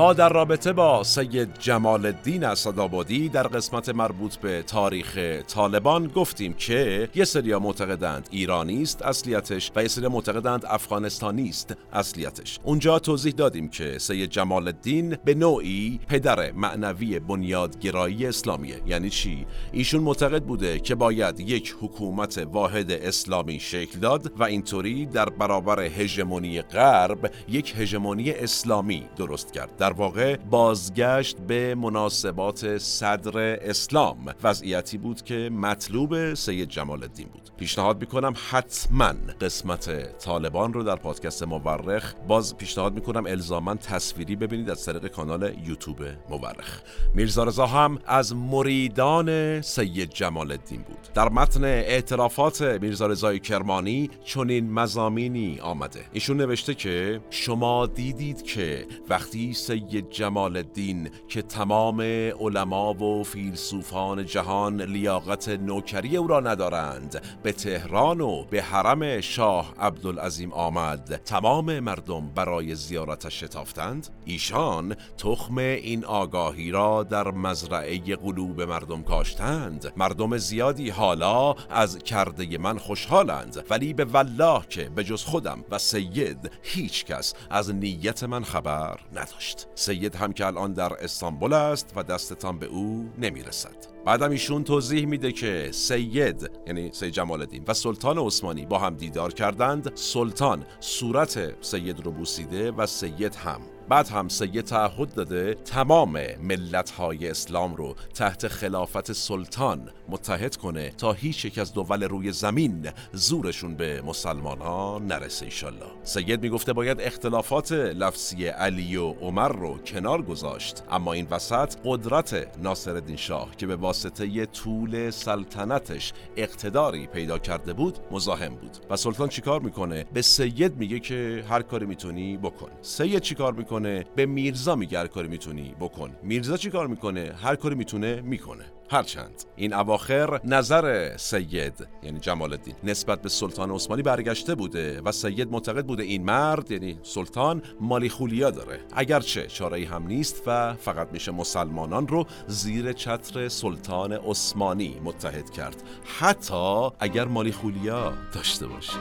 ما 0.01 0.13
در 0.13 0.29
رابطه 0.29 0.73
با 0.73 1.03
سید 1.03 1.59
جمال 1.59 2.05
الدین 2.05 2.43
اسدآبادی 2.43 3.29
در 3.29 3.47
قسمت 3.47 3.89
مربوط 3.89 4.35
به 4.35 4.63
تاریخ 4.63 5.17
طالبان 5.47 6.07
گفتیم 6.07 6.53
که 6.53 7.09
یه 7.15 7.25
سری 7.25 7.55
معتقدند 7.55 8.27
ایرانی 8.31 8.81
است 8.81 9.01
اصلیتش 9.01 9.71
و 9.75 9.81
یه 9.81 9.87
سری 9.87 10.07
معتقدند 10.07 10.65
افغانستانی 10.65 11.49
است 11.49 11.75
اصلیتش. 11.93 12.59
اونجا 12.63 12.99
توضیح 12.99 13.33
دادیم 13.33 13.69
که 13.69 13.97
سید 13.99 14.29
جمال 14.29 14.67
الدین 14.67 15.17
به 15.25 15.33
نوعی 15.33 15.99
پدر 16.07 16.51
معنوی 16.51 17.19
بنیادگرایی 17.19 18.25
اسلامیه. 18.25 18.81
یعنی 18.85 19.09
چی؟ 19.09 19.45
ایشون 19.71 20.01
معتقد 20.01 20.43
بوده 20.43 20.79
که 20.79 20.95
باید 20.95 21.39
یک 21.39 21.75
حکومت 21.81 22.37
واحد 22.37 22.91
اسلامی 22.91 23.59
شکل 23.59 23.99
داد 23.99 24.31
و 24.39 24.43
اینطوری 24.43 25.05
در 25.05 25.29
برابر 25.29 25.79
هژمونی 25.79 26.61
غرب 26.61 27.31
یک 27.49 27.73
هژمونی 27.77 28.31
اسلامی 28.31 29.03
درست 29.17 29.53
کرد. 29.53 29.77
در 29.77 29.90
در 29.91 29.97
واقع 29.97 30.35
بازگشت 30.35 31.37
به 31.37 31.75
مناسبات 31.75 32.77
صدر 32.77 33.39
اسلام. 33.39 34.17
وضعیتی 34.43 34.97
بود 34.97 35.21
که 35.21 35.49
مطلوب 35.53 36.33
سید 36.33 36.69
جمال 36.69 37.03
الدین 37.03 37.27
بود. 37.27 37.49
پیشنهاد 37.57 38.01
می‌کنم 38.01 38.33
حتما 38.49 39.13
قسمت 39.41 40.17
طالبان 40.19 40.73
رو 40.73 40.83
در 40.83 40.95
پادکست 40.95 41.43
مورخ 41.43 42.13
باز 42.27 42.57
پیشنهاد 42.57 42.93
می‌کنم 42.93 43.25
الزاما 43.25 43.75
تصویری 43.75 44.35
ببینید 44.35 44.69
از 44.69 44.85
طریق 44.85 45.07
کانال 45.07 45.53
یوتیوب 45.65 45.97
مورخ. 46.29 46.81
میرزا 47.15 47.43
رضا 47.43 47.65
هم 47.65 47.99
از 48.05 48.35
مریدان 48.35 49.61
سید 49.61 50.09
جمال 50.09 50.51
الدین 50.51 50.81
بود. 50.81 51.07
در 51.13 51.29
متن 51.29 51.63
اعترافات 51.63 52.61
میرزا 52.61 53.07
رضای 53.07 53.39
کرمانی 53.39 54.09
چنین 54.23 54.71
مزامینی 54.73 55.59
آمده. 55.59 56.05
ایشون 56.11 56.37
نوشته 56.37 56.73
که 56.73 57.21
شما 57.29 57.85
دیدید 57.85 58.43
که 58.43 58.87
وقتی 59.09 59.53
سید 59.71 60.09
جمال 60.09 60.57
الدین 60.57 61.09
که 61.27 61.41
تمام 61.41 62.01
علما 62.01 62.93
و 62.93 63.23
فیلسوفان 63.23 64.25
جهان 64.25 64.81
لیاقت 64.81 65.49
نوکری 65.49 66.17
او 66.17 66.27
را 66.27 66.39
ندارند. 66.39 67.21
به 67.43 67.51
تهران 67.51 68.21
و 68.21 68.43
به 68.43 68.61
حرم 68.61 69.21
شاه 69.21 69.73
عبدالعظیم 69.79 70.53
آمد. 70.53 71.21
تمام 71.25 71.79
مردم 71.79 72.29
برای 72.35 72.75
زیارتش 72.75 73.43
شتافتند. 73.43 74.07
ایشان 74.25 74.95
تخم 75.17 75.57
این 75.57 76.05
آگاهی 76.05 76.71
را 76.71 77.03
در 77.03 77.27
مزرعه 77.31 78.15
قلوب 78.15 78.61
مردم 78.61 79.03
کاشتند. 79.03 79.93
مردم 79.97 80.37
زیادی 80.37 80.89
حالا 80.89 81.55
از 81.69 81.97
کرده 81.97 82.57
من 82.57 82.77
خوشحالند. 82.77 83.65
ولی 83.69 83.93
به 83.93 84.05
والله 84.05 84.61
که 84.69 84.89
به 84.89 85.03
جز 85.03 85.23
خودم 85.23 85.63
و 85.71 85.77
سید 85.77 86.51
هیچ 86.61 87.05
کس 87.05 87.33
از 87.49 87.75
نیت 87.75 88.23
من 88.23 88.43
خبر 88.43 88.99
نداشت. 89.13 89.60
سید 89.75 90.15
هم 90.15 90.33
که 90.33 90.45
الان 90.45 90.73
در 90.73 90.93
استانبول 90.93 91.53
است 91.53 91.93
و 91.95 92.03
دستتان 92.03 92.59
به 92.59 92.65
او 92.65 93.09
نمی‌رسد. 93.17 93.75
بعدم 94.05 94.31
ایشون 94.31 94.63
توضیح 94.63 95.05
میده 95.05 95.31
که 95.31 95.69
سید 95.71 96.51
یعنی 96.67 96.89
سید 96.93 97.13
جمال 97.13 97.41
الدین 97.41 97.63
و 97.67 97.73
سلطان 97.73 98.17
عثمانی 98.17 98.65
با 98.65 98.79
هم 98.79 98.95
دیدار 98.95 99.33
کردند. 99.33 99.91
سلطان 99.95 100.65
صورت 100.79 101.63
سید 101.63 102.05
رو 102.05 102.11
بوسیده 102.11 102.71
و 102.71 102.85
سید 102.85 103.35
هم. 103.35 103.61
بعد 103.89 104.07
هم 104.07 104.27
سید 104.27 104.61
تعهد 104.61 105.13
داده 105.13 105.53
تمام 105.53 106.19
ملت 106.41 106.89
های 106.89 107.29
اسلام 107.29 107.75
رو 107.75 107.95
تحت 108.13 108.47
خلافت 108.47 109.11
سلطان 109.11 109.89
متحد 110.11 110.55
کنه 110.55 110.89
تا 110.89 111.13
هیچ 111.13 111.45
یک 111.45 111.57
از 111.57 111.73
دول 111.73 112.03
روی 112.03 112.31
زمین 112.31 112.87
زورشون 113.13 113.75
به 113.75 114.01
مسلمان 114.01 114.59
ها 114.59 115.01
نرسه 115.07 115.45
ایشالله 115.45 115.91
سید 116.03 116.41
می‌گفته 116.41 116.73
باید 116.73 117.01
اختلافات 117.01 117.71
لفظی 117.71 118.47
علی 118.47 118.95
و 118.97 119.09
عمر 119.11 119.47
رو 119.47 119.77
کنار 119.77 120.21
گذاشت 120.21 120.83
اما 120.91 121.13
این 121.13 121.27
وسط 121.31 121.75
قدرت 121.85 122.57
ناصر 122.57 123.01
شاه 123.15 123.55
که 123.57 123.67
به 123.67 123.75
واسطه 123.75 124.45
طول 124.45 125.09
سلطنتش 125.09 126.13
اقتداری 126.37 127.07
پیدا 127.07 127.37
کرده 127.37 127.73
بود 127.73 127.99
مزاحم 128.11 128.55
بود. 128.55 128.77
و 128.89 128.95
سلطان 128.95 129.29
چیکار 129.29 129.61
می‌کنه؟ 129.61 130.05
به 130.13 130.21
سید 130.21 130.77
میگه 130.77 130.99
که 130.99 131.43
هر 131.49 131.61
کاری 131.61 131.85
می‌تونی 131.85 132.37
بکن. 132.37 132.69
سید 132.81 133.19
چیکار 133.19 133.53
می‌کنه؟ 133.53 134.05
به 134.15 134.25
میرزا 134.25 134.75
میگه 134.75 134.99
هر 134.99 135.07
کاری 135.07 135.27
می‌تونی 135.27 135.75
بکن. 135.79 136.11
میرزا 136.23 136.57
چی 136.57 136.69
کار 136.69 136.87
می‌کنه؟ 136.87 137.33
هر 137.41 137.55
کاری 137.55 137.75
می‌تونه 137.75 138.21
می‌کنه. 138.21 138.65
هرچند 138.89 139.43
این 139.55 139.73
اواخر 139.73 140.00
نظر 140.43 141.17
سید 141.17 141.87
یعنی 142.03 142.19
جمال 142.19 142.51
الدین. 142.51 142.75
نسبت 142.83 143.21
به 143.21 143.29
سلطان 143.29 143.71
عثمانی 143.71 144.01
برگشته 144.01 144.55
بوده 144.55 145.01
و 145.01 145.11
سید 145.11 145.51
معتقد 145.51 145.85
بوده 145.85 146.03
این 146.03 146.23
مرد 146.23 146.71
یعنی 146.71 146.99
سلطان 147.03 147.61
مالی 147.79 148.09
خولیا 148.09 148.51
داره. 148.51 148.79
اگرچه 148.93 149.47
چاره 149.47 149.87
هم 149.87 150.07
نیست 150.07 150.43
و 150.47 150.73
فقط 150.73 151.07
میشه 151.11 151.31
مسلمانان 151.31 152.07
رو 152.07 152.25
زیر 152.47 152.93
چتر 152.93 153.47
سلطان 153.47 154.13
عثمانی 154.13 155.01
متحد 155.03 155.49
کرد. 155.49 155.83
حتی 156.19 156.89
اگر 156.99 157.25
مالی 157.25 157.51
خولیا 157.51 158.13
داشته 158.33 158.67
باشه. 158.67 158.97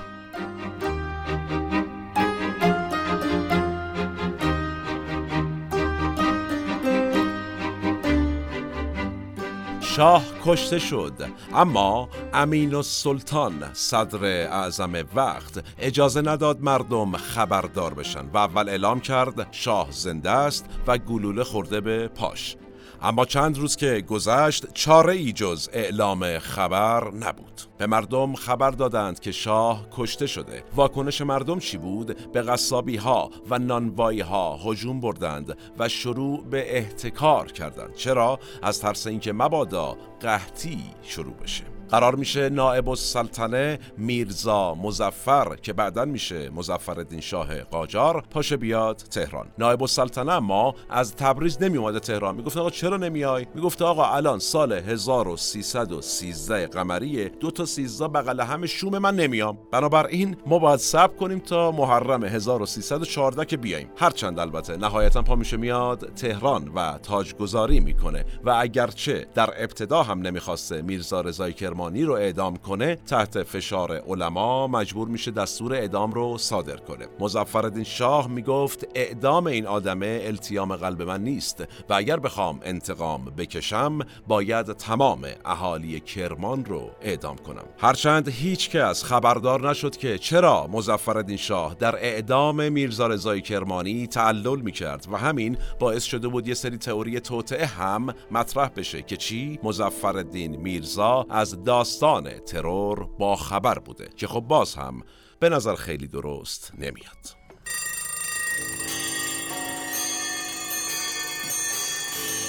شاه 9.96 10.24
کشته 10.44 10.78
شد. 10.78 11.12
اما 11.54 12.08
امین 12.32 12.74
و 12.74 12.82
سلطان 12.82 13.70
صدر 13.72 14.24
اعظم 14.24 14.92
وقت 15.14 15.64
اجازه 15.78 16.20
نداد 16.20 16.60
مردم 16.60 17.16
خبردار 17.16 17.94
بشن 17.94 18.26
و 18.34 18.36
اول 18.36 18.68
اعلام 18.68 19.00
کرد 19.00 19.48
شاه 19.50 19.88
زنده 19.90 20.30
است 20.30 20.66
و 20.86 20.98
گلوله 20.98 21.44
خورده 21.44 21.80
به 21.80 22.08
پاش. 22.08 22.56
اما 23.02 23.24
چند 23.24 23.58
روز 23.58 23.76
که 23.76 24.04
گذشت 24.08 24.72
چاره 24.74 25.12
ای 25.12 25.32
جز 25.32 25.68
اعلام 25.72 26.38
خبر 26.38 27.10
نبود. 27.10 27.60
به 27.78 27.86
مردم 27.86 28.34
خبر 28.34 28.70
دادند 28.70 29.20
که 29.20 29.32
شاه 29.32 29.86
کشته 29.92 30.26
شده. 30.26 30.64
واکنش 30.74 31.20
مردم 31.20 31.58
چی 31.58 31.78
بود؟ 31.78 32.32
به 32.32 32.42
قصابی 32.42 32.96
ها 32.96 33.30
و 33.50 33.58
نانوایی 33.58 34.20
ها 34.20 34.56
هجوم 34.64 35.00
بردند 35.00 35.56
و 35.78 35.88
شروع 35.88 36.44
به 36.44 36.76
احتکار 36.76 37.52
کردند. 37.52 37.94
چرا؟ 37.94 38.38
از 38.62 38.80
ترس 38.80 39.06
اینکه 39.06 39.32
مبادا 39.32 39.96
قحطی 40.20 40.82
شروع 41.02 41.34
بشه. 41.34 41.69
قرار 41.90 42.14
میشه 42.14 42.48
نائب 42.48 42.88
السلطنه 42.88 43.78
میرزا 43.96 44.74
مزفر 44.74 45.56
که 45.56 45.72
بعدا 45.72 46.04
میشه 46.04 46.50
مزفر 46.50 47.04
شاه 47.20 47.60
قاجار 47.60 48.24
پاشه 48.30 48.56
بیاد 48.56 48.96
تهران. 48.96 49.46
نائب 49.58 49.82
السلطنه 49.82 50.32
اما 50.32 50.74
از 50.90 51.16
تبریز 51.16 51.62
نمی 51.62 52.00
تهران. 52.00 52.34
می‌گفت 52.34 52.56
آقا 52.56 52.70
چرا 52.70 52.96
نمیای؟ 52.96 53.46
می‌گفت 53.54 53.82
آقا 53.82 54.04
الان 54.04 54.38
سال 54.38 54.72
1313 54.72 56.66
قمری 56.66 57.28
دو 57.28 57.50
تا 57.50 57.64
13 57.64 58.08
بغل 58.08 58.40
همه 58.40 58.66
شوم 58.66 58.98
من 58.98 59.16
نمیام. 59.16 59.58
بنابراین 59.72 60.36
ما 60.46 60.58
باید 60.58 60.80
صبر 60.80 61.16
کنیم 61.16 61.38
تا 61.38 61.70
محرم 61.70 62.24
1314 62.24 63.44
که 63.44 63.56
بیایم 63.56 63.88
هرچند 63.96 64.38
البته 64.38 64.76
نهایتا 64.76 65.22
پا 65.22 65.34
میشه 65.34 65.56
میاد 65.56 66.12
تهران 66.14 66.68
و 66.74 66.98
تاجگذاری 67.02 67.80
می‌کنه. 67.80 68.24
و 68.44 68.56
اگرچه 68.60 69.26
در 69.34 69.50
ابتدا 69.56 70.02
هم 70.02 70.20
نمی‌خواسته 70.20 70.82
میرزا 70.82 71.20
رضای 71.20 71.52
کرمانی 71.80 72.04
رو 72.04 72.12
اعدام 72.12 72.56
کنه 72.56 72.96
تحت 72.96 73.42
فشار 73.42 73.96
علما 73.96 74.66
مجبور 74.66 75.08
میشه 75.08 75.30
دستور 75.30 75.74
اعدام 75.74 76.12
رو 76.12 76.38
صادر 76.38 76.76
کنه. 76.76 77.06
مظفرالدین 77.20 77.84
شاه 77.84 78.28
می‌گفت 78.28 78.86
اعدام 78.94 79.46
این 79.46 79.66
آدمه 79.66 80.22
التیام 80.24 80.76
قلب 80.76 81.02
من 81.02 81.24
نیست 81.24 81.64
و 81.88 81.94
اگر 81.94 82.20
بخوام 82.20 82.60
انتقام 82.62 83.24
بکشم 83.24 83.98
باید 84.28 84.72
تمام 84.72 85.26
اهالی 85.44 86.00
کرمان 86.00 86.64
رو 86.64 86.90
اعدام 87.02 87.36
کنم. 87.36 87.64
هرچند 87.78 88.28
هیچ 88.28 88.70
کس 88.70 89.04
خبردار 89.04 89.70
نشد 89.70 89.96
که 89.96 90.18
چرا 90.18 90.66
مظفرالدین 90.66 91.36
شاه 91.36 91.74
در 91.74 91.96
اعدام 91.96 92.72
میرزا 92.72 93.06
رضای 93.06 93.40
کرمانی 93.40 94.06
تعلل 94.06 94.60
می‌کرد 94.60 95.06
و 95.12 95.16
همین 95.16 95.56
باعث 95.78 96.04
شده 96.04 96.28
بود 96.28 96.48
یه 96.48 96.54
سری 96.54 96.78
تئوری 96.78 97.20
توطعه 97.20 97.66
هم 97.66 98.14
مطرح 98.30 98.70
بشه 98.76 99.02
که 99.02 99.16
چی؟ 99.16 99.58
مظفرالدین 99.62 100.56
میرزا 100.56 101.26
از 101.30 101.64
داستان 101.70 102.38
ترور 102.38 103.08
با 103.18 103.36
خبر 103.36 103.78
بوده 103.78 104.08
که 104.16 104.26
خب 104.26 104.40
باز 104.40 104.74
هم 104.74 105.02
به 105.40 105.48
نظر 105.48 105.74
خیلی 105.74 106.06
درست 106.06 106.72
نمیاد. 106.78 107.26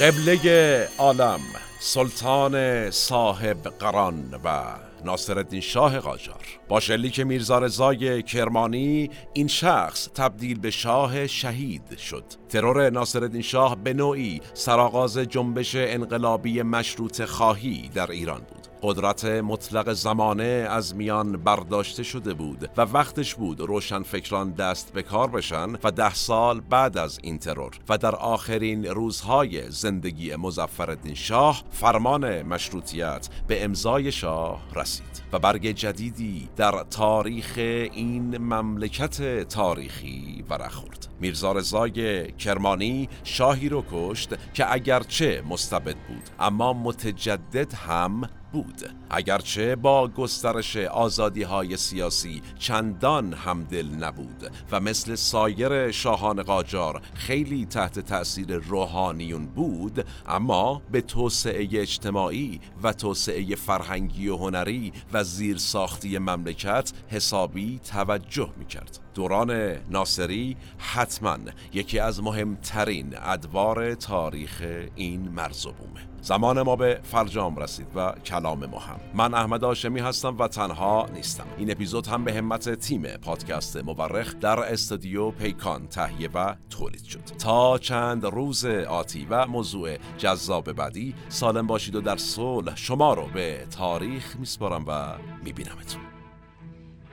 قبله 0.01 0.89
عالم 0.97 1.39
سلطان 1.79 2.91
صاحب 2.91 3.57
قران 3.57 4.39
و 4.43 4.63
ناصرالدین 5.05 5.61
شاه 5.61 5.99
قاجار. 5.99 6.45
با 6.69 6.79
شلیک 6.79 7.19
میرزا 7.19 7.59
رضای 7.59 8.23
کرمانی 8.23 9.09
این 9.33 9.47
شخص 9.47 10.09
تبدیل 10.15 10.59
به 10.59 10.71
شاه 10.71 11.27
شهید 11.27 11.97
شد. 11.97 12.23
ترور 12.49 12.89
ناصرالدین 12.89 13.41
شاه 13.41 13.75
به 13.75 13.93
نوعی 13.93 14.41
سرآغاز 14.53 15.17
جنبش 15.17 15.75
انقلابی 15.75 16.61
مشروط 16.61 17.21
خواهی 17.21 17.89
در 17.93 18.11
ایران 18.11 18.39
بود. 18.39 18.60
قدرت 18.83 19.25
مطلق 19.25 19.93
زمانه 19.93 20.67
از 20.69 20.95
میان 20.95 21.31
برداشته 21.31 22.03
شده 22.03 22.33
بود 22.33 22.69
و 22.77 22.81
وقتش 22.81 23.35
بود 23.35 23.59
روشن 23.59 24.03
فکران 24.03 24.51
دست 24.51 24.93
به 24.93 25.03
کار 25.03 25.29
بشن 25.29 25.73
و 25.83 25.91
ده 25.91 26.13
سال 26.13 26.59
بعد 26.59 26.97
از 26.97 27.19
این 27.23 27.39
ترور. 27.39 27.71
و 27.89 27.97
در 27.97 28.15
آخرین 28.15 28.85
روزهای 28.85 29.71
زندگی 29.71 30.35
مزفردین 30.35 31.15
شاه 31.15 31.63
فرمان 31.71 32.41
مشروطیت 32.41 33.29
به 33.47 33.63
امضای 33.63 34.11
شاه 34.11 34.61
رسید. 34.75 35.21
و 35.33 35.39
برگ 35.39 35.67
جدیدی 35.67 36.49
در 36.55 36.85
تاریخ 36.89 37.53
این 37.57 38.37
مملکت 38.37 39.43
تاریخی 39.47 40.45
ورخورد. 40.49 41.07
میرزا 41.21 41.51
رضای 41.51 42.31
کرمانی 42.31 43.09
شاهی 43.23 43.69
رو 43.69 43.83
کشت 43.91 44.53
که 44.53 44.73
اگرچه 44.73 45.43
مستبد 45.49 45.95
بود 45.95 46.29
اما 46.39 46.73
متجدد 46.73 47.73
هم 47.73 48.29
بود. 48.51 48.89
اگرچه 49.09 49.75
با 49.75 50.07
گسترش 50.07 50.77
آزادی 50.77 51.43
های 51.43 51.77
سیاسی 51.77 52.41
چندان 52.59 53.33
همدل 53.33 53.87
نبود 53.87 54.51
و 54.71 54.79
مثل 54.79 55.15
سایر 55.15 55.91
شاهان 55.91 56.43
قاجار 56.43 57.01
خیلی 57.13 57.65
تحت 57.65 57.99
تأثیر 57.99 58.55
روحانیون 58.55 59.45
بود 59.45 60.05
اما 60.27 60.81
به 60.91 61.01
توسعه 61.01 61.67
اجتماعی 61.71 62.59
و 62.83 62.93
توسعه 62.93 63.55
فرهنگی 63.55 64.27
و 64.27 64.37
هنری 64.37 64.93
و 65.13 65.23
زیرساختی 65.23 66.17
مملکت 66.17 66.93
حسابی 67.07 67.79
توجه 67.79 68.49
می 68.57 68.65
کرد 68.65 68.99
دوران 69.13 69.77
ناصری 69.89 70.57
حتما 70.77 71.37
یکی 71.73 71.99
از 71.99 72.23
مهمترین 72.23 73.13
ادوار 73.17 73.95
تاریخ 73.95 74.63
این 74.95 75.29
مرزبومه. 75.29 76.11
زمان 76.21 76.61
ما 76.61 76.75
به 76.75 76.99
فرجام 77.03 77.55
رسید 77.55 77.87
و 77.95 78.11
کلام 78.25 78.65
ما 78.65 78.79
هم. 78.79 78.99
من 79.13 79.33
احمد 79.33 79.63
آشمی 79.63 79.99
هستم 79.99 80.37
و 80.37 80.47
تنها 80.47 81.07
نیستم. 81.13 81.45
این 81.57 81.71
اپیزود 81.71 82.07
هم 82.07 82.23
به 82.23 82.33
همت 82.33 82.75
تیم 82.75 83.03
پادکست 83.07 83.77
مورخ 83.77 84.35
در 84.39 84.59
استودیو 84.59 85.31
پیکان 85.31 85.87
تهیه 85.87 86.29
و 86.33 86.55
تولید 86.69 87.03
شد. 87.03 87.23
تا 87.39 87.77
چند 87.77 88.25
روز 88.25 88.65
آتی 88.65 89.27
و 89.29 89.45
موضوع 89.45 89.97
جذاب 90.17 90.71
بعدی 90.73 91.15
سالم 91.29 91.67
باشید 91.67 91.95
و 91.95 92.01
در 92.01 92.17
صلح 92.17 92.75
شما 92.75 93.13
رو 93.13 93.27
به 93.33 93.67
تاریخ 93.77 94.35
میسپارم 94.35 94.85
و 94.87 95.15
میبینمتون. 95.43 96.20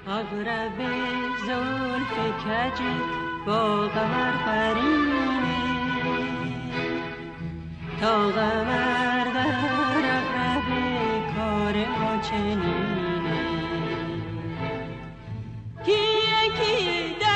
اغرب 0.08 0.78
زلف 1.46 2.12
کجت 2.18 2.80
با 3.46 3.88
قمر 3.88 4.30
قرینه 4.30 5.42
تا 8.00 8.28
قمر 8.28 9.24
در 9.24 9.58
اغرب 10.18 10.68
کار 11.36 11.74
ما 11.74 12.16
کیه 15.84 16.42
کی 16.56 17.27